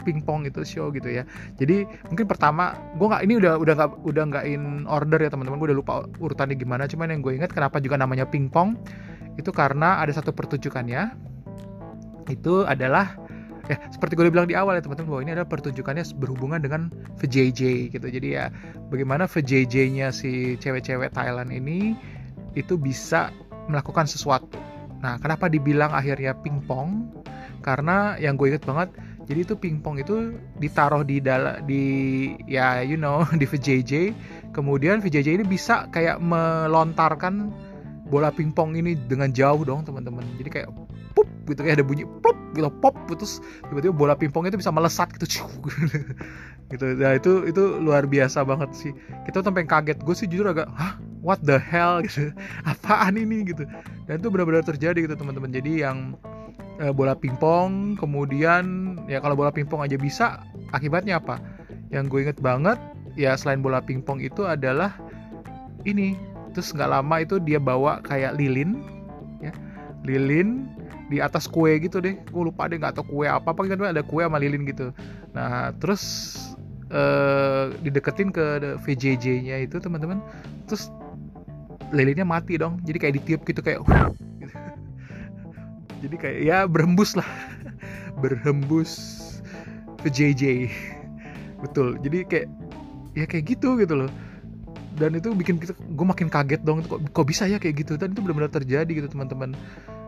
pingpong 0.01 0.49
itu 0.49 0.65
show 0.65 0.89
gitu 0.89 1.05
ya. 1.05 1.29
Jadi 1.61 1.85
mungkin 2.09 2.25
pertama 2.25 2.73
gue 2.97 3.05
nggak 3.05 3.21
ini 3.21 3.33
udah 3.37 3.53
udah 3.61 3.73
nggak 3.77 3.91
udah 4.01 4.23
nggak 4.33 4.45
in 4.49 4.89
order 4.89 5.21
ya 5.21 5.29
teman-teman. 5.29 5.61
Gue 5.61 5.67
udah 5.69 5.77
lupa 5.77 5.93
urutannya 6.17 6.57
gimana. 6.57 6.89
Cuman 6.89 7.13
yang 7.13 7.21
gue 7.21 7.37
ingat 7.37 7.53
kenapa 7.53 7.77
juga 7.77 8.01
namanya 8.01 8.25
pingpong 8.25 8.73
itu 9.37 9.53
karena 9.53 10.01
ada 10.01 10.09
satu 10.09 10.33
pertunjukannya 10.33 11.13
itu 12.27 12.65
adalah 12.65 13.15
ya 13.71 13.77
seperti 13.91 14.15
gue 14.15 14.31
bilang 14.31 14.47
di 14.47 14.55
awal 14.55 14.79
ya 14.79 14.81
teman-teman 14.83 15.09
bahwa 15.11 15.21
ini 15.27 15.31
adalah 15.35 15.49
pertunjukannya 15.51 16.03
berhubungan 16.15 16.59
dengan 16.63 16.87
VJJ 17.19 17.91
gitu 17.91 18.07
jadi 18.07 18.27
ya 18.27 18.45
bagaimana 18.87 19.27
VJJ-nya 19.27 20.15
si 20.15 20.55
cewek-cewek 20.59 21.11
Thailand 21.11 21.51
ini 21.51 21.95
itu 22.57 22.73
bisa 22.75 23.29
melakukan 23.69 24.09
sesuatu. 24.09 24.57
Nah, 25.03 25.21
kenapa 25.21 25.45
dibilang 25.45 25.93
akhirnya 25.93 26.33
pingpong? 26.41 27.05
Karena 27.61 28.17
yang 28.17 28.39
gue 28.39 28.49
inget 28.49 28.63
banget, 28.65 28.89
jadi 29.27 29.43
itu 29.43 29.53
pingpong 29.59 30.01
itu 30.01 30.33
ditaruh 30.57 31.03
di 31.03 31.19
dalam 31.19 31.61
di 31.67 31.83
ya 32.47 32.81
you 32.81 32.97
know 32.97 33.21
di 33.39 33.45
VJJ. 33.45 34.15
Kemudian 34.55 35.03
VJJ 35.03 35.43
ini 35.43 35.45
bisa 35.45 35.85
kayak 35.93 36.17
melontarkan 36.23 37.51
bola 38.07 38.31
pingpong 38.31 38.79
ini 38.79 38.95
dengan 38.95 39.29
jauh 39.35 39.61
dong 39.67 39.83
teman-teman. 39.83 40.23
Jadi 40.39 40.49
kayak 40.49 40.69
pup 41.13 41.27
gitu 41.45 41.61
kayak 41.61 41.83
ada 41.83 41.85
bunyi 41.85 42.07
pop 42.23 42.35
gitu 42.57 42.73
pop 42.81 42.97
terus 43.13 43.39
tiba-tiba 43.69 43.93
bola 43.93 44.13
pingpong 44.17 44.49
itu 44.49 44.57
bisa 44.57 44.73
melesat 44.73 45.13
gitu 45.15 45.25
gitu. 46.71 46.85
Nah 46.99 47.15
itu 47.15 47.47
itu 47.47 47.63
luar 47.79 48.03
biasa 48.07 48.43
banget 48.43 48.69
sih. 48.75 48.91
Kita 49.27 49.43
sampai 49.43 49.63
kaget. 49.63 50.03
Gue 50.03 50.15
sih 50.15 50.27
jujur 50.27 50.51
agak 50.51 50.67
hah? 50.75 50.99
What 51.23 51.43
the 51.43 51.59
hell? 51.59 51.99
Gitu. 52.05 52.31
Apaan 52.63 53.19
ini? 53.19 53.43
Gitu. 53.47 53.63
Dan 54.07 54.23
itu 54.23 54.27
benar-benar 54.31 54.63
terjadi 54.63 55.07
gitu 55.07 55.15
teman-teman. 55.15 55.51
Jadi 55.51 55.83
yang 55.83 56.15
uh, 56.79 56.93
bola 56.95 57.15
pingpong 57.15 57.99
kemudian 57.99 58.95
ya 59.11 59.19
kalau 59.19 59.35
bola 59.35 59.51
pingpong 59.51 59.83
aja 59.83 59.95
bisa 59.99 60.43
akibatnya 60.71 61.19
apa? 61.19 61.39
Yang 61.91 62.03
gue 62.11 62.19
inget 62.27 62.39
banget 62.39 62.79
ya 63.15 63.33
selain 63.35 63.63
bola 63.63 63.79
pingpong 63.83 64.23
itu 64.23 64.47
adalah 64.47 64.95
ini. 65.87 66.15
Terus 66.55 66.73
nggak 66.73 66.89
lama 66.89 67.15
itu 67.21 67.37
dia 67.43 67.59
bawa 67.59 67.99
kayak 68.03 68.35
lilin 68.39 68.83
ya. 69.43 69.51
Lilin 70.07 70.67
di 71.07 71.23
atas 71.23 71.47
kue 71.47 71.79
gitu 71.79 72.03
deh. 72.03 72.19
Gue 72.27 72.43
lupa 72.51 72.67
deh 72.67 72.77
nggak 72.79 72.99
tahu 72.99 73.19
kue 73.19 73.25
apa. 73.27 73.55
Apa 73.55 73.65
gitu 73.67 73.83
ada 73.83 74.03
kue 74.03 74.23
sama 74.23 74.37
lilin 74.39 74.67
gitu. 74.67 74.91
Nah 75.31 75.71
terus 75.79 76.35
uh, 76.91 77.71
dideketin 77.81 78.31
ke 78.31 78.77
VJJ-nya 78.83 79.63
itu 79.63 79.79
teman-teman. 79.79 80.19
Terus 80.67 80.91
lilinnya 81.95 82.27
mati 82.27 82.59
dong. 82.59 82.83
Jadi 82.83 82.97
kayak 82.99 83.13
ditiup 83.23 83.41
gitu 83.47 83.59
kayak 83.63 83.79
uh, 83.87 84.11
gitu. 84.43 84.53
jadi 86.03 86.15
kayak 86.19 86.37
ya 86.43 86.57
berhembus 86.67 87.15
lah. 87.15 87.27
Berhembus 88.21 88.93
VJJ 90.03 90.69
betul. 91.63 91.97
Jadi 92.03 92.27
kayak 92.27 92.47
ya 93.17 93.25
kayak 93.25 93.57
gitu 93.57 93.79
gitu 93.79 93.95
loh. 94.05 94.11
Dan 94.97 95.13
itu 95.13 95.29
bikin 95.29 95.61
kita 95.61 95.77
gue 95.77 96.05
makin 96.05 96.27
kaget 96.27 96.61
dong. 96.65 96.81
Kok 96.81 97.13
kok 97.13 97.25
bisa 97.29 97.45
ya 97.45 97.61
kayak 97.61 97.85
gitu? 97.85 97.93
Dan 98.01 98.17
itu 98.17 98.21
benar-benar 98.25 98.49
terjadi 98.49 98.89
gitu 98.89 99.07
teman-teman 99.13 99.53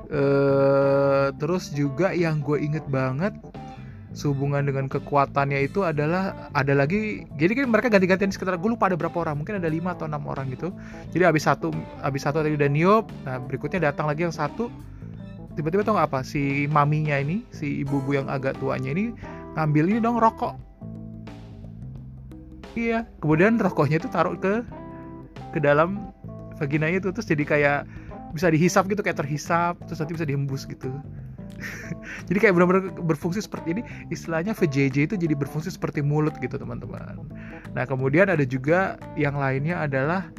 Uh, 0.10 1.30
terus 1.38 1.70
juga 1.70 2.18
yang 2.18 2.42
gue 2.42 2.58
inget 2.58 2.82
banget 2.90 3.30
sehubungan 4.18 4.66
dengan 4.66 4.90
kekuatannya 4.90 5.70
itu 5.70 5.86
adalah 5.86 6.50
ada 6.58 6.74
lagi 6.74 7.30
jadi 7.38 7.54
kan 7.54 7.70
mereka 7.70 7.94
ganti-gantian 7.94 8.34
sekitar 8.34 8.58
gue 8.58 8.74
lupa 8.74 8.90
ada 8.90 8.98
berapa 8.98 9.14
orang 9.22 9.38
mungkin 9.38 9.62
ada 9.62 9.70
lima 9.70 9.94
atau 9.94 10.10
enam 10.10 10.26
orang 10.26 10.50
gitu. 10.50 10.74
Jadi 11.14 11.24
habis 11.30 11.46
satu 11.46 11.70
habis 12.02 12.26
satu 12.26 12.42
tadi 12.42 12.58
udah 12.58 12.70
niup 12.74 13.06
nah 13.22 13.38
berikutnya 13.38 13.94
datang 13.94 14.10
lagi 14.10 14.26
yang 14.26 14.34
satu. 14.34 14.74
Tiba-tiba 15.54 15.86
tau 15.86 15.94
gak 16.02 16.10
apa 16.10 16.20
si 16.26 16.66
maminya 16.72 17.14
ini 17.22 17.46
si 17.54 17.86
ibu-ibu 17.86 18.18
yang 18.18 18.28
agak 18.34 18.58
tuanya 18.58 18.90
ini 18.90 19.14
ngambil 19.54 19.94
ini 19.94 20.00
dong 20.02 20.18
rokok. 20.18 20.58
Iya 22.74 23.06
kemudian 23.22 23.62
rokoknya 23.62 24.02
itu 24.02 24.10
taruh 24.10 24.34
ke 24.42 24.66
ke 25.54 25.62
dalam 25.62 26.10
vaginanya 26.58 26.98
itu 26.98 27.14
terus 27.14 27.30
jadi 27.30 27.44
kayak 27.46 27.80
bisa 28.34 28.48
dihisap 28.52 28.86
gitu 28.90 29.02
kayak 29.02 29.20
terhisap 29.20 29.80
terus 29.86 30.00
nanti 30.02 30.14
bisa 30.16 30.26
dihembus 30.28 30.66
gitu. 30.70 30.90
Jadi 32.32 32.38
kayak 32.40 32.54
benar-benar 32.56 32.96
berfungsi 33.04 33.44
seperti 33.44 33.76
ini 33.76 33.82
istilahnya 34.14 34.56
VJJ 34.56 35.12
itu 35.12 35.16
jadi 35.20 35.36
berfungsi 35.36 35.68
seperti 35.68 36.00
mulut 36.00 36.32
gitu 36.40 36.56
teman-teman. 36.56 37.20
Nah 37.76 37.84
kemudian 37.84 38.32
ada 38.32 38.48
juga 38.48 38.96
yang 39.20 39.36
lainnya 39.36 39.84
adalah 39.84 40.32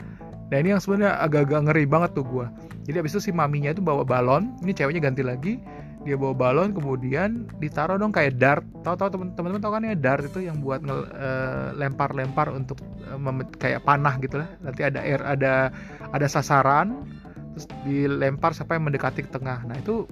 nah 0.48 0.56
ini 0.56 0.72
yang 0.72 0.80
sebenarnya 0.80 1.20
agak-agak 1.20 1.60
ngeri 1.68 1.84
banget 1.86 2.10
tuh 2.16 2.24
gue 2.26 2.46
jadi 2.90 3.06
abis 3.06 3.14
itu 3.14 3.30
si 3.30 3.32
maminya 3.32 3.70
itu 3.70 3.78
bawa 3.78 4.02
balon 4.02 4.50
ini 4.66 4.74
ceweknya 4.74 4.98
ganti 4.98 5.22
lagi. 5.22 5.62
Dia 6.02 6.16
bawa 6.18 6.32
balon 6.32 6.72
kemudian 6.74 7.46
ditaruh 7.62 8.00
dong 8.00 8.10
kayak 8.10 8.40
dart. 8.40 8.66
Tahu-tahu 8.82 9.14
teman-teman 9.14 9.62
tahu 9.62 9.72
kan 9.78 9.86
ya 9.86 9.94
dart 9.94 10.26
itu 10.26 10.42
yang 10.48 10.58
buat 10.58 10.82
uh, 10.82 11.70
lempar-lempar 11.78 12.50
untuk 12.50 12.82
uh, 13.06 13.20
kayak 13.62 13.86
panah 13.86 14.18
gitu 14.18 14.42
lah. 14.42 14.50
Nanti 14.64 14.82
ada 14.82 15.06
air 15.06 15.22
ada 15.22 15.70
ada 16.10 16.26
sasaran 16.26 17.06
terus 17.54 17.66
dilempar 17.86 18.54
sampai 18.54 18.78
mendekati 18.78 19.26
ke 19.26 19.30
tengah. 19.30 19.62
Nah 19.66 19.76
itu 19.78 20.06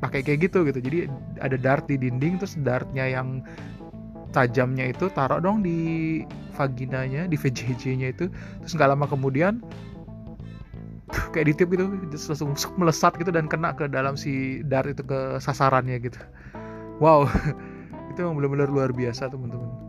pakai 0.00 0.20
kayak 0.24 0.50
gitu 0.50 0.64
gitu. 0.68 0.78
Jadi 0.80 0.98
ada 1.40 1.56
dart 1.56 1.88
di 1.88 1.96
dinding 1.96 2.40
terus 2.40 2.56
dartnya 2.60 3.06
yang 3.08 3.44
tajamnya 4.34 4.92
itu 4.92 5.08
taruh 5.16 5.40
dong 5.40 5.64
di 5.64 6.22
vaginanya 6.56 7.28
di 7.28 7.36
VJJ-nya 7.36 8.12
itu. 8.12 8.28
Terus 8.64 8.72
nggak 8.76 8.90
lama 8.92 9.06
kemudian 9.08 9.64
kayak 11.32 11.54
ditiup 11.54 11.70
gitu 11.70 11.84
terus 12.10 12.26
langsung 12.28 12.50
melesat 12.74 13.14
gitu 13.16 13.30
dan 13.30 13.46
kena 13.46 13.70
ke 13.70 13.86
dalam 13.86 14.18
si 14.18 14.60
dart 14.66 14.90
itu 14.90 15.02
ke 15.06 15.38
sasarannya 15.38 16.02
gitu. 16.02 16.18
Wow 16.98 17.30
itu 18.10 18.18
yang 18.24 18.34
benar-benar 18.36 18.68
luar 18.72 18.90
biasa 18.90 19.28
teman-teman. 19.30 19.86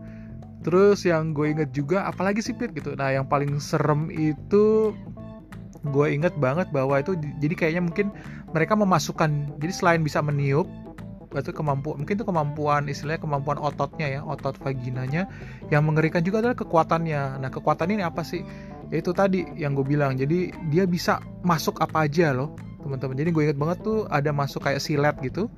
Terus 0.62 1.06
yang 1.06 1.32
gue 1.32 1.48
inget 1.48 1.70
juga 1.72 2.04
apalagi 2.04 2.42
sih 2.42 2.52
Pit 2.52 2.74
gitu. 2.76 2.92
Nah 2.92 3.14
yang 3.14 3.26
paling 3.26 3.56
serem 3.62 4.12
itu 4.12 4.92
gue 5.86 6.06
inget 6.10 6.34
banget 6.38 6.66
bahwa 6.74 6.98
itu 6.98 7.14
jadi 7.38 7.54
kayaknya 7.54 7.82
mungkin 7.86 8.06
mereka 8.50 8.74
memasukkan 8.74 9.58
jadi 9.62 9.72
selain 9.72 10.02
bisa 10.02 10.18
meniup 10.18 10.66
itu 11.28 11.52
kemampuan 11.52 12.00
mungkin 12.00 12.14
itu 12.16 12.24
kemampuan 12.24 12.82
istilahnya 12.88 13.20
kemampuan 13.20 13.60
ototnya 13.60 14.08
ya 14.08 14.20
otot 14.24 14.56
vaginanya 14.64 15.28
yang 15.68 15.84
mengerikan 15.84 16.24
juga 16.24 16.40
adalah 16.40 16.56
kekuatannya. 16.56 17.36
Nah 17.36 17.50
kekuatan 17.52 17.92
ini 17.92 18.00
apa 18.00 18.24
sih? 18.24 18.40
Yaitu 18.88 19.12
tadi 19.12 19.44
yang 19.60 19.76
gue 19.76 19.84
bilang 19.84 20.16
jadi 20.16 20.48
dia 20.72 20.88
bisa 20.88 21.20
masuk 21.44 21.84
apa 21.84 22.08
aja 22.08 22.32
loh 22.32 22.56
teman-teman. 22.80 23.12
Jadi 23.12 23.30
gue 23.30 23.42
inget 23.44 23.58
banget 23.60 23.84
tuh 23.84 24.08
ada 24.08 24.32
masuk 24.32 24.64
kayak 24.64 24.80
silet 24.80 25.16
gitu 25.20 25.52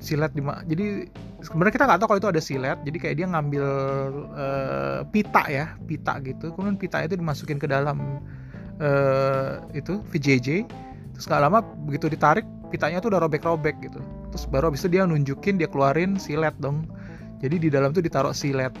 silet 0.00 0.32
di 0.32 0.40
jadi 0.40 1.04
sebenarnya 1.44 1.72
kita 1.76 1.84
nggak 1.84 1.98
tahu 2.00 2.08
kalau 2.08 2.20
itu 2.24 2.30
ada 2.32 2.42
silet 2.42 2.78
jadi 2.88 2.98
kayak 3.04 3.16
dia 3.20 3.26
ngambil 3.28 3.66
uh, 4.32 5.00
pita 5.12 5.44
ya 5.46 5.76
pita 5.84 6.16
gitu. 6.24 6.56
Kemudian 6.56 6.80
pita 6.80 7.04
itu 7.04 7.20
dimasukin 7.20 7.60
ke 7.60 7.68
dalam 7.68 8.24
uh, 8.80 9.62
itu 9.76 10.00
VJJ 10.10 10.66
terus 11.14 11.24
nggak 11.28 11.42
lama 11.44 11.60
begitu 11.84 12.08
ditarik 12.08 12.48
pitanya 12.72 13.02
tuh 13.02 13.12
udah 13.12 13.20
robek-robek 13.26 13.76
gitu. 13.84 14.00
Terus 14.32 14.46
baru 14.46 14.70
habis 14.70 14.86
itu 14.86 14.96
dia 14.96 15.04
nunjukin 15.04 15.58
dia 15.58 15.68
keluarin 15.68 16.16
silet 16.16 16.54
dong. 16.62 16.86
Jadi 17.42 17.66
di 17.66 17.68
dalam 17.68 17.92
tuh 17.92 18.00
ditaruh 18.00 18.32
silet. 18.32 18.72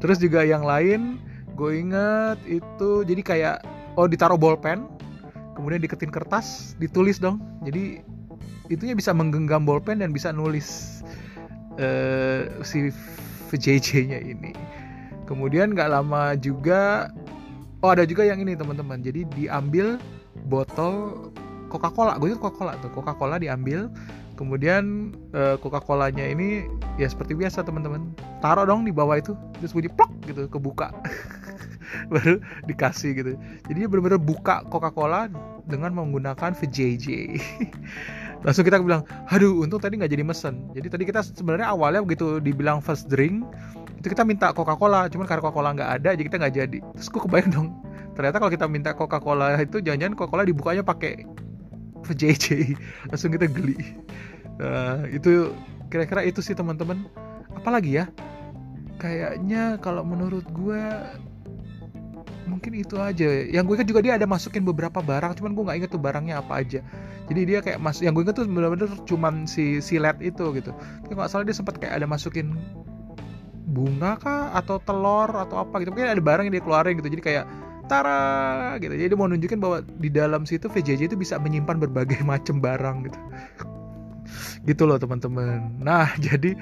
Terus 0.00 0.16
juga 0.18 0.42
yang 0.42 0.64
lain 0.64 1.20
gue 1.54 1.70
inget 1.76 2.40
itu 2.48 3.04
jadi 3.04 3.20
kayak 3.20 3.56
oh 4.00 4.08
ditaruh 4.08 4.40
bolpen 4.40 4.88
kemudian 5.52 5.76
diketin 5.84 6.08
kertas 6.08 6.72
ditulis 6.80 7.20
dong. 7.20 7.38
Jadi 7.68 8.00
itunya 8.72 8.96
bisa 8.96 9.12
menggenggam 9.12 9.68
bolpen 9.68 10.00
dan 10.00 10.10
bisa 10.10 10.32
nulis 10.32 11.00
uh, 11.76 12.48
si 12.64 12.88
VJJ-nya 13.52 14.18
ini. 14.24 14.56
Kemudian 15.28 15.76
nggak 15.76 15.90
lama 15.94 16.34
juga 16.34 17.12
oh 17.80 17.90
ada 17.92 18.04
juga 18.04 18.24
yang 18.24 18.40
ini 18.40 18.56
teman-teman. 18.56 19.00
Jadi 19.00 19.26
diambil 19.36 20.00
botol 20.48 21.28
Coca-Cola. 21.70 22.18
Gue 22.18 22.34
itu 22.34 22.40
Coca-Cola 22.40 22.76
tuh. 22.80 22.90
Coca-Cola 22.92 23.36
diambil. 23.40 23.88
Kemudian 24.36 25.12
uh, 25.36 25.60
Coca-Colanya 25.60 26.24
ini 26.24 26.64
ya 26.96 27.08
seperti 27.08 27.36
biasa 27.36 27.60
teman-teman. 27.60 28.12
Taruh 28.40 28.64
dong 28.64 28.88
di 28.88 28.92
bawah 28.92 29.20
itu. 29.20 29.36
Terus 29.60 29.72
bunyi 29.76 29.90
plok 29.92 30.10
gitu 30.24 30.48
kebuka. 30.48 30.92
Baru 32.12 32.40
dikasih 32.64 33.10
gitu. 33.18 33.32
Jadi 33.68 33.78
benar-benar 33.84 34.20
buka 34.20 34.64
Coca-Cola 34.68 35.28
dengan 35.68 35.94
menggunakan 35.94 36.50
VJJ 36.56 37.06
langsung 38.44 38.64
kita 38.64 38.80
bilang 38.80 39.04
aduh 39.28 39.60
untung 39.60 39.80
tadi 39.80 40.00
nggak 40.00 40.12
jadi 40.12 40.24
mesen. 40.24 40.64
Jadi 40.72 40.88
tadi 40.88 41.04
kita 41.04 41.20
sebenarnya 41.20 41.68
awalnya 41.72 42.00
begitu 42.00 42.40
dibilang 42.40 42.80
first 42.80 43.12
drink 43.12 43.44
itu 44.00 44.06
kita 44.08 44.24
minta 44.24 44.56
Coca-Cola 44.56 45.12
cuman 45.12 45.28
karena 45.28 45.42
Coca-Cola 45.44 45.68
nggak 45.76 45.90
ada 46.00 46.08
jadi 46.16 46.24
kita 46.24 46.36
nggak 46.40 46.54
jadi. 46.56 46.78
Terus 46.96 47.08
gue 47.12 47.20
kebayang 47.20 47.50
dong 47.52 47.68
ternyata 48.16 48.36
kalau 48.40 48.52
kita 48.52 48.66
minta 48.66 48.90
Coca-Cola 48.96 49.60
itu 49.60 49.78
jangan-jangan 49.84 50.14
Coca-Cola 50.16 50.42
dibukanya 50.48 50.82
pakai 50.82 51.28
VJJ 52.00 52.74
langsung 53.12 53.30
kita 53.30 53.44
geli 53.44 53.76
uh, 54.60 55.04
itu 55.08 55.52
kira-kira 55.90 56.22
itu 56.22 56.40
sih 56.44 56.54
teman-teman. 56.54 57.08
Apalagi 57.56 58.00
ya 58.00 58.04
kayaknya 59.00 59.80
kalau 59.80 60.04
menurut 60.04 60.46
gue 60.52 60.82
mungkin 62.46 62.72
itu 62.76 62.96
aja. 63.00 63.26
Yang 63.48 63.64
gue 63.66 63.74
ingat 63.80 63.88
juga 63.88 64.00
dia 64.04 64.14
ada 64.20 64.26
masukin 64.28 64.62
beberapa 64.62 65.00
barang 65.00 65.40
cuman 65.40 65.50
gue 65.56 65.64
nggak 65.66 65.78
inget 65.82 65.90
tuh 65.90 66.02
barangnya 66.02 66.40
apa 66.40 66.62
aja. 66.62 66.80
Jadi 67.30 67.40
dia 67.46 67.58
kayak 67.62 67.78
mas 67.78 68.02
yang 68.02 68.14
gue 68.14 68.22
inget 68.26 68.36
tuh 68.38 68.46
benar-benar 68.46 68.90
cuman 69.06 69.46
si 69.48 69.82
silet 69.82 70.18
itu 70.22 70.44
gitu. 70.54 70.70
Tapi 71.04 71.12
nggak 71.12 71.30
salah 71.30 71.44
dia 71.46 71.56
sempat 71.56 71.78
kayak 71.80 72.00
ada 72.00 72.06
masukin 72.06 72.54
bunga 73.70 74.18
kah? 74.18 74.50
Atau 74.58 74.82
telur? 74.82 75.30
Atau 75.30 75.62
apa 75.62 75.78
gitu? 75.80 75.94
Mungkin 75.94 76.10
ada 76.10 76.22
barang 76.22 76.50
yang 76.50 76.54
dia 76.58 76.64
keluarin 76.66 76.98
gitu. 76.98 77.08
Jadi 77.08 77.22
kayak 77.22 77.44
tara 77.90 78.78
gitu. 78.78 78.94
Jadi 78.94 79.10
dia 79.10 79.18
mau 79.18 79.26
nunjukin 79.26 79.58
bahwa 79.58 79.82
di 79.82 80.10
dalam 80.14 80.46
situ 80.46 80.70
VJJ 80.70 81.10
itu 81.10 81.16
bisa 81.18 81.34
menyimpan 81.42 81.82
berbagai 81.82 82.22
macam 82.30 82.62
barang 82.62 83.10
gitu. 83.10 83.18
Gitu 84.62 84.82
loh 84.86 84.98
teman-teman. 85.02 85.82
Nah 85.82 86.14
jadi 86.26 86.54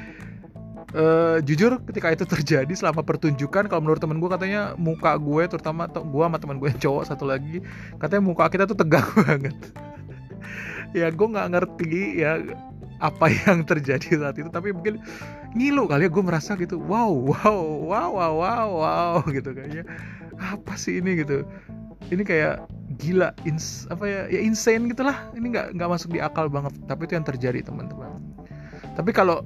uh, 0.97 1.37
jujur 1.45 1.85
ketika 1.85 2.09
itu 2.09 2.25
terjadi 2.25 2.73
selama 2.73 3.05
pertunjukan 3.05 3.69
kalau 3.69 3.85
menurut 3.85 4.01
temen 4.01 4.17
gue 4.17 4.31
katanya 4.33 4.73
muka 4.81 5.13
gue 5.21 5.45
terutama 5.45 5.85
gue 5.93 6.25
sama 6.25 6.39
temen 6.41 6.57
gue 6.57 6.69
yang 6.73 6.81
cowok 6.81 7.05
satu 7.05 7.29
lagi 7.29 7.61
katanya 8.01 8.23
muka 8.25 8.49
kita 8.49 8.65
tuh 8.65 8.79
tegang 8.79 9.09
banget. 9.29 9.57
Ya 10.97 11.13
gue 11.13 11.27
nggak 11.29 11.49
ngerti 11.53 12.25
ya 12.25 12.41
apa 12.99 13.31
yang 13.47 13.63
terjadi 13.63 14.19
saat 14.19 14.37
itu 14.39 14.51
tapi 14.51 14.75
mungkin 14.75 14.99
ngilu 15.55 15.87
kali 15.87 16.07
ya 16.07 16.11
gue 16.11 16.25
merasa 16.25 16.59
gitu 16.59 16.79
wow 16.83 17.11
wow 17.11 17.59
wow 17.87 18.11
wow 18.15 18.33
wow 18.37 18.69
wow 18.75 19.15
gitu 19.37 19.55
kayaknya 19.55 19.87
apa 20.39 20.75
sih 20.79 21.03
ini? 21.03 21.19
gitu. 21.23 21.43
Ini 22.09 22.23
kayak 22.25 22.65
gila 22.99 23.37
ins 23.45 23.85
apa 23.93 24.09
ya 24.09 24.21
ya 24.33 24.41
insane 24.41 24.89
gitulah 24.91 25.29
ini 25.37 25.53
nggak 25.53 25.77
nggak 25.77 25.91
masuk 25.93 26.11
di 26.15 26.19
akal 26.19 26.49
banget 26.51 26.73
tapi 26.89 27.05
itu 27.05 27.13
yang 27.19 27.27
terjadi 27.27 27.61
teman-teman. 27.61 28.23
Tapi 28.97 29.11
kalau 29.13 29.45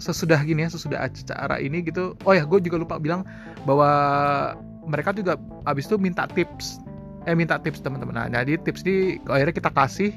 sesudah 0.00 0.40
gini 0.44 0.64
ya 0.64 0.70
sesudah 0.72 1.08
acara 1.08 1.56
ini 1.60 1.80
gitu 1.84 2.16
oh 2.24 2.32
ya 2.32 2.44
gue 2.44 2.60
juga 2.60 2.76
lupa 2.80 2.96
bilang 3.00 3.24
bahwa 3.64 3.90
mereka 4.84 5.12
juga 5.12 5.40
abis 5.68 5.88
itu 5.88 5.96
minta 5.96 6.28
tips 6.30 6.80
eh 7.26 7.36
minta 7.36 7.60
tips 7.60 7.82
teman-teman. 7.84 8.16
Nah 8.16 8.26
jadi 8.32 8.56
tips 8.64 8.86
ini 8.86 9.20
akhirnya 9.28 9.54
kita 9.54 9.70
kasih 9.74 10.14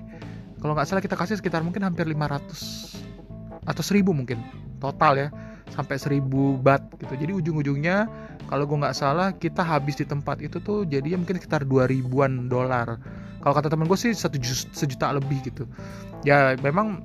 kalau 0.59 0.75
nggak 0.75 0.87
salah 0.87 1.01
kita 1.03 1.15
kasih 1.15 1.35
sekitar 1.39 1.63
mungkin 1.63 1.87
hampir 1.87 2.03
500 2.07 3.67
atau 3.67 3.83
1000 3.83 4.01
mungkin 4.11 4.39
total 4.79 5.13
ya 5.15 5.27
sampai 5.69 5.95
1000 6.01 6.25
bat 6.59 6.81
gitu. 6.97 7.13
Jadi 7.13 7.31
ujung-ujungnya 7.31 8.09
kalau 8.49 8.65
gue 8.65 8.77
nggak 8.81 8.97
salah 8.97 9.31
kita 9.37 9.61
habis 9.61 9.95
di 10.01 10.05
tempat 10.09 10.41
itu 10.41 10.57
tuh 10.59 10.83
jadi 10.83 11.13
mungkin 11.15 11.37
sekitar 11.37 11.63
2000-an 11.69 12.49
dolar. 12.49 12.97
Kalau 13.39 13.53
kata 13.55 13.71
temen 13.71 13.87
gue 13.87 13.95
sih 13.95 14.11
satu 14.11 14.35
sejuta 14.73 15.15
lebih 15.15 15.39
gitu. 15.45 15.63
Ya 16.27 16.57
memang 16.59 16.99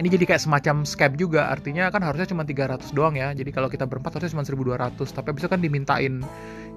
ini 0.00 0.08
jadi 0.08 0.24
kayak 0.24 0.42
semacam 0.48 0.88
Skype 0.88 1.20
juga. 1.20 1.52
Artinya 1.52 1.92
kan 1.92 2.00
harusnya 2.00 2.24
cuma 2.24 2.46
300 2.46 2.96
doang 2.96 3.18
ya. 3.18 3.36
Jadi 3.36 3.52
kalau 3.52 3.68
kita 3.68 3.84
berempat 3.84 4.16
harusnya 4.16 4.32
cuma 4.40 4.46
1200 4.48 4.96
tapi 5.12 5.28
bisa 5.36 5.50
kan 5.52 5.60
dimintain 5.60 6.24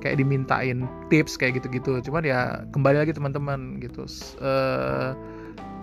kayak 0.04 0.20
dimintain 0.20 0.84
tips 1.08 1.40
kayak 1.40 1.64
gitu-gitu. 1.64 2.04
Cuman 2.04 2.28
ya 2.28 2.68
kembali 2.75 3.06
lagi 3.06 3.16
teman-teman 3.16 3.80
gitu. 3.80 4.04
Uh, 4.42 5.16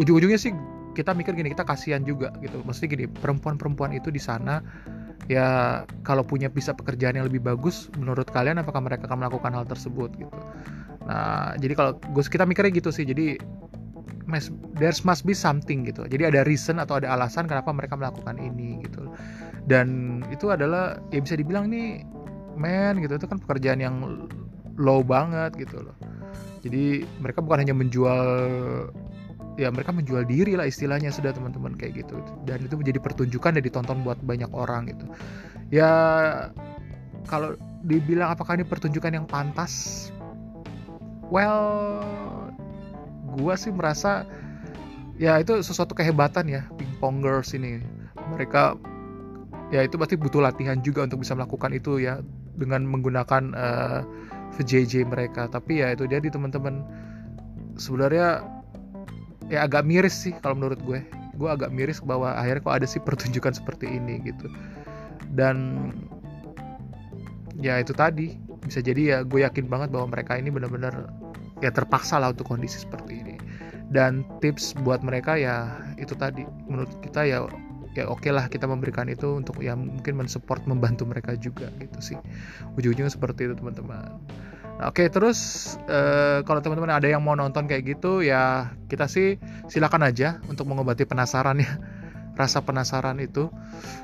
ujung-ujungnya 0.00 0.40
sih 0.40 0.52
kita 0.92 1.16
mikir 1.16 1.32
gini 1.32 1.52
kita 1.52 1.64
kasihan 1.64 2.04
juga 2.04 2.32
gitu. 2.44 2.60
Mesti 2.64 2.84
gini 2.88 3.08
perempuan-perempuan 3.08 3.96
itu 3.96 4.12
di 4.12 4.20
sana 4.20 4.60
ya 5.30 5.82
kalau 6.02 6.26
punya 6.26 6.52
bisa 6.52 6.76
pekerjaan 6.76 7.16
yang 7.16 7.26
lebih 7.30 7.40
bagus 7.40 7.88
menurut 7.96 8.28
kalian 8.28 8.60
apakah 8.60 8.82
mereka 8.84 9.08
akan 9.08 9.24
melakukan 9.24 9.52
hal 9.56 9.64
tersebut 9.64 10.12
gitu? 10.20 10.36
Nah 11.08 11.56
jadi 11.56 11.72
kalau 11.74 11.92
gue 11.98 12.22
kita 12.24 12.44
mikirnya 12.44 12.72
gitu 12.72 12.92
sih. 12.92 13.08
Jadi 13.08 13.40
there 14.78 14.94
must 15.04 15.24
be 15.24 15.34
something 15.36 15.84
gitu. 15.84 16.04
Jadi 16.08 16.28
ada 16.28 16.44
reason 16.44 16.80
atau 16.80 17.00
ada 17.00 17.12
alasan 17.12 17.48
kenapa 17.48 17.72
mereka 17.72 17.96
melakukan 17.96 18.36
ini 18.36 18.84
gitu. 18.84 19.08
Dan 19.68 20.20
itu 20.28 20.50
adalah 20.50 20.98
ya 21.14 21.20
bisa 21.22 21.38
dibilang 21.38 21.70
nih 21.70 22.02
men 22.52 23.00
gitu 23.00 23.16
itu 23.16 23.24
kan 23.24 23.40
pekerjaan 23.40 23.80
yang 23.80 24.28
low 24.76 25.00
banget 25.00 25.56
gitu 25.56 25.84
loh. 25.84 25.96
Jadi 26.62 27.02
mereka 27.22 27.40
bukan 27.42 27.64
hanya 27.64 27.74
menjual 27.74 28.22
ya 29.60 29.68
mereka 29.68 29.92
menjual 29.92 30.24
diri 30.24 30.56
lah 30.56 30.64
istilahnya 30.64 31.12
sudah 31.12 31.32
teman-teman 31.36 31.76
kayak 31.76 32.04
gitu. 32.04 32.16
Dan 32.48 32.64
itu 32.64 32.74
menjadi 32.76 32.98
pertunjukan 33.02 33.58
dan 33.58 33.62
ditonton 33.62 34.00
buat 34.04 34.18
banyak 34.24 34.48
orang 34.52 34.88
gitu. 34.88 35.04
Ya 35.68 35.92
kalau 37.28 37.56
dibilang 37.84 38.32
apakah 38.32 38.56
ini 38.56 38.64
pertunjukan 38.64 39.12
yang 39.12 39.26
pantas? 39.28 40.08
Well 41.28 42.00
gua 43.32 43.56
sih 43.56 43.72
merasa 43.72 44.28
ya 45.16 45.40
itu 45.40 45.60
sesuatu 45.60 45.92
kehebatan 45.92 46.48
ya 46.48 46.68
pingpongers 46.76 47.52
ini. 47.52 47.80
Mereka 48.32 48.76
ya 49.72 49.84
itu 49.84 49.96
pasti 50.00 50.16
butuh 50.16 50.40
latihan 50.44 50.80
juga 50.80 51.04
untuk 51.04 51.24
bisa 51.24 51.36
melakukan 51.36 51.72
itu 51.76 52.00
ya 52.00 52.20
dengan 52.56 52.84
menggunakan 52.84 53.42
uh, 53.52 53.60
eh, 53.60 54.00
VJJ 54.60 55.08
mereka. 55.08 55.48
Tapi 55.48 55.84
ya 55.84 55.92
itu 55.92 56.08
jadi 56.08 56.24
teman-teman. 56.28 56.84
Sebenarnya 57.72 58.44
ya 59.52 59.68
agak 59.68 59.84
miris 59.84 60.16
sih 60.16 60.32
kalau 60.40 60.56
menurut 60.56 60.80
gue. 60.80 61.04
Gue 61.36 61.48
agak 61.52 61.68
miris 61.68 62.00
bahwa 62.00 62.32
akhirnya 62.32 62.64
kok 62.64 62.74
ada 62.80 62.86
sih 62.88 63.00
pertunjukan 63.04 63.52
seperti 63.52 63.84
ini 63.84 64.24
gitu. 64.24 64.48
Dan 65.36 65.92
ya 67.60 67.76
itu 67.76 67.92
tadi. 67.92 68.40
Bisa 68.64 68.80
jadi 68.80 69.02
ya 69.04 69.18
gue 69.28 69.44
yakin 69.44 69.68
banget 69.68 69.92
bahwa 69.92 70.16
mereka 70.16 70.40
ini 70.40 70.48
benar-benar 70.48 71.12
ya 71.60 71.68
terpaksa 71.68 72.16
lah 72.16 72.32
untuk 72.32 72.48
kondisi 72.48 72.80
seperti 72.80 73.20
ini. 73.20 73.36
Dan 73.92 74.24
tips 74.40 74.72
buat 74.80 75.04
mereka 75.04 75.36
ya 75.36 75.68
itu 76.00 76.16
tadi. 76.16 76.48
Menurut 76.64 76.88
kita 77.04 77.28
ya 77.28 77.44
ya 77.92 78.08
oke 78.08 78.24
okay 78.24 78.32
lah 78.32 78.48
kita 78.48 78.64
memberikan 78.64 79.04
itu 79.12 79.36
untuk 79.36 79.60
ya 79.60 79.76
mungkin 79.76 80.16
mensupport 80.16 80.64
membantu 80.64 81.04
mereka 81.04 81.36
juga 81.36 81.68
gitu 81.76 82.00
sih. 82.00 82.18
Ujung-ujungnya 82.80 83.12
seperti 83.12 83.52
itu 83.52 83.54
teman-teman 83.60 84.16
oke 84.80 85.04
terus 85.12 85.74
uh, 85.90 86.40
kalau 86.48 86.64
teman-teman 86.64 86.96
ada 86.96 87.08
yang 87.10 87.20
mau 87.20 87.36
nonton 87.36 87.68
kayak 87.68 87.98
gitu 87.98 88.24
ya 88.24 88.72
kita 88.88 89.10
sih 89.10 89.36
silakan 89.68 90.08
aja 90.08 90.40
untuk 90.48 90.64
mengobati 90.70 91.04
penasaran 91.04 91.60
ya 91.60 91.76
rasa 92.36 92.64
penasaran 92.64 93.20
itu. 93.20 93.52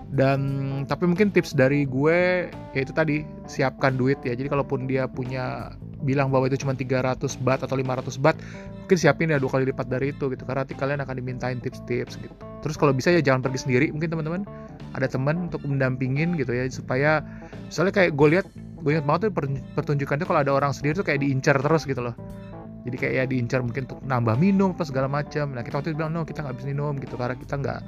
Dan 0.08 0.40
tapi 0.88 1.04
mungkin 1.04 1.28
tips 1.32 1.52
dari 1.52 1.84
gue 1.84 2.48
yaitu 2.72 2.92
tadi 2.92 3.24
siapkan 3.48 3.96
duit 3.96 4.20
ya. 4.24 4.32
Jadi 4.36 4.48
kalaupun 4.48 4.88
dia 4.88 5.08
punya 5.08 5.76
bilang 6.04 6.30
bahwa 6.30 6.46
itu 6.46 6.60
cuma 6.62 6.76
300 6.76 7.18
bat 7.42 7.60
atau 7.60 7.74
500 7.74 8.22
bat 8.22 8.38
mungkin 8.86 8.96
siapin 8.96 9.34
ya 9.34 9.42
dua 9.42 9.58
kali 9.58 9.68
lipat 9.68 9.88
dari 9.88 10.12
itu 10.16 10.32
gitu. 10.32 10.42
Karena 10.44 10.64
nanti 10.64 10.76
kalian 10.76 11.00
akan 11.04 11.14
dimintain 11.16 11.58
tips-tips 11.60 12.20
gitu. 12.20 12.34
Terus 12.64 12.76
kalau 12.80 12.92
bisa 12.96 13.12
ya 13.12 13.20
jangan 13.20 13.44
pergi 13.44 13.68
sendiri 13.68 13.86
mungkin 13.92 14.08
teman-teman 14.12 14.42
ada 14.96 15.06
teman 15.08 15.50
untuk 15.50 15.64
mendampingin 15.66 16.36
gitu 16.38 16.52
ya 16.54 16.64
supaya 16.70 17.20
misalnya 17.68 17.92
kayak 17.92 18.16
gue 18.16 18.28
lihat 18.38 18.46
gue 18.54 18.90
ingat 18.94 19.04
banget 19.04 19.20
tuh 19.28 19.32
pertunjukan 19.74 20.22
itu 20.22 20.26
kalau 20.26 20.40
ada 20.40 20.52
orang 20.54 20.72
sendiri 20.72 20.94
tuh 20.96 21.06
kayak 21.06 21.20
diincar 21.20 21.58
terus 21.58 21.84
gitu 21.84 22.00
loh. 22.00 22.14
Jadi 22.86 22.96
kayak 22.96 23.14
ya 23.20 23.24
diincar 23.28 23.60
mungkin 23.60 23.84
untuk 23.90 24.00
nambah 24.06 24.38
minum 24.38 24.72
apa 24.72 24.86
segala 24.86 25.10
macam 25.10 25.52
nah 25.52 25.60
kita 25.60 25.82
waktu 25.82 25.92
itu 25.92 25.98
bilang 26.00 26.14
no 26.14 26.24
kita 26.24 26.40
nggak 26.46 26.56
bisa 26.56 26.66
minum 26.72 26.92
gitu 26.96 27.14
karena 27.18 27.36
kita 27.36 27.54
nggak 27.58 27.80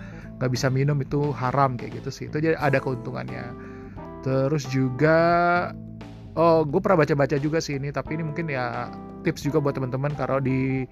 nggak 0.43 0.51
bisa 0.51 0.67
minum 0.69 0.97
itu 1.01 1.21
haram 1.33 1.79
kayak 1.79 2.03
gitu 2.03 2.11
sih. 2.13 2.25
Itu 2.29 2.43
jadi 2.43 2.59
ada 2.59 2.83
keuntungannya. 2.83 3.45
Terus 4.21 4.69
juga 4.69 5.19
oh 6.37 6.67
gue 6.67 6.81
pernah 6.83 7.07
baca-baca 7.07 7.37
juga 7.41 7.59
sih 7.63 7.79
ini 7.81 7.91
tapi 7.95 8.19
ini 8.19 8.27
mungkin 8.27 8.51
ya 8.51 8.91
tips 9.23 9.45
juga 9.45 9.61
buat 9.61 9.77
teman-teman 9.77 10.13
kalau 10.17 10.41
di 10.41 10.85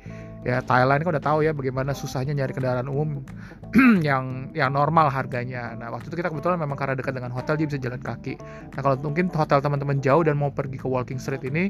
ya 0.48 0.64
Thailand 0.64 1.04
kan 1.04 1.12
udah 1.12 1.24
tahu 1.24 1.44
ya 1.44 1.52
bagaimana 1.52 1.92
susahnya 1.92 2.32
nyari 2.32 2.56
kendaraan 2.56 2.88
umum 2.88 3.20
yang 4.08 4.48
yang 4.56 4.72
normal 4.72 5.12
harganya. 5.12 5.76
Nah 5.76 5.92
waktu 5.92 6.08
itu 6.08 6.16
kita 6.16 6.32
kebetulan 6.32 6.56
memang 6.56 6.80
karena 6.80 6.96
dekat 6.96 7.12
dengan 7.12 7.28
hotel 7.36 7.60
jadi 7.60 7.68
bisa 7.68 7.80
jalan 7.84 8.00
kaki. 8.00 8.40
Nah 8.72 8.80
kalau 8.80 8.96
mungkin 9.04 9.28
hotel 9.28 9.60
teman-teman 9.60 10.00
jauh 10.00 10.24
dan 10.24 10.40
mau 10.40 10.48
pergi 10.48 10.80
ke 10.80 10.88
Walking 10.88 11.20
Street 11.20 11.44
ini, 11.44 11.68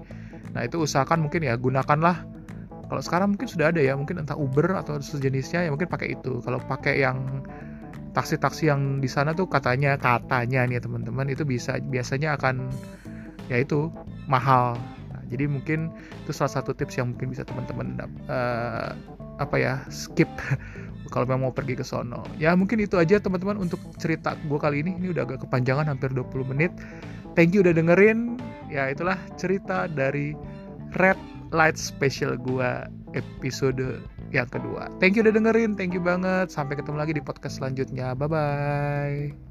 nah 0.55 0.63
itu 0.63 0.79
usahakan 0.79 1.27
mungkin 1.27 1.43
ya 1.43 1.59
gunakanlah. 1.59 2.23
Kalau 2.89 3.03
sekarang 3.03 3.35
mungkin 3.35 3.51
sudah 3.51 3.75
ada 3.75 3.83
ya 3.83 3.99
mungkin 3.99 4.23
entah 4.23 4.39
Uber 4.39 4.79
atau 4.79 5.03
sejenisnya 5.03 5.67
ya 5.67 5.71
mungkin 5.75 5.91
pakai 5.91 6.15
itu. 6.15 6.39
Kalau 6.41 6.63
pakai 6.63 7.03
yang 7.03 7.43
taksi-taksi 8.15 8.71
yang 8.71 9.03
di 9.03 9.11
sana 9.11 9.35
tuh 9.35 9.51
katanya 9.51 9.99
katanya 9.99 10.65
nih 10.65 10.79
ya 10.79 10.83
teman-teman 10.87 11.29
itu 11.29 11.45
bisa 11.45 11.77
biasanya 11.83 12.39
akan 12.41 12.71
ya 13.53 13.61
itu 13.61 13.93
mahal 14.31 14.79
jadi 15.29 15.45
mungkin 15.49 15.93
itu 16.25 16.33
salah 16.33 16.53
satu 16.61 16.73
tips 16.73 16.97
yang 16.99 17.15
mungkin 17.15 17.33
bisa 17.33 17.45
teman-teman 17.45 18.01
uh, 18.29 18.93
apa 19.39 19.57
ya 19.57 19.75
skip 19.89 20.29
kalau 21.13 21.25
memang 21.25 21.49
mau 21.49 21.55
pergi 21.55 21.79
ke 21.79 21.85
sono. 21.85 22.25
Ya 22.37 22.53
mungkin 22.53 22.83
itu 22.83 23.01
aja 23.01 23.17
teman-teman 23.17 23.57
untuk 23.57 23.81
cerita 23.97 24.37
gue 24.37 24.59
kali 24.61 24.85
ini. 24.85 24.99
Ini 25.01 25.17
udah 25.17 25.25
agak 25.25 25.49
kepanjangan 25.49 25.89
hampir 25.89 26.13
20 26.13 26.53
menit. 26.53 26.73
Thank 27.33 27.57
you 27.57 27.65
udah 27.65 27.73
dengerin. 27.73 28.37
Ya 28.69 28.93
itulah 28.93 29.17
cerita 29.41 29.89
dari 29.89 30.37
Red 31.01 31.17
Light 31.53 31.81
Special 31.81 32.37
gue 32.37 32.71
episode 33.17 34.05
yang 34.29 34.49
kedua. 34.53 34.93
Thank 35.01 35.17
you 35.17 35.25
udah 35.25 35.33
dengerin 35.33 35.73
thank 35.79 35.97
you 35.97 36.03
banget. 36.05 36.53
Sampai 36.53 36.77
ketemu 36.77 37.01
lagi 37.01 37.17
di 37.17 37.25
podcast 37.25 37.61
selanjutnya. 37.61 38.13
Bye 38.13 38.29
bye 38.29 39.48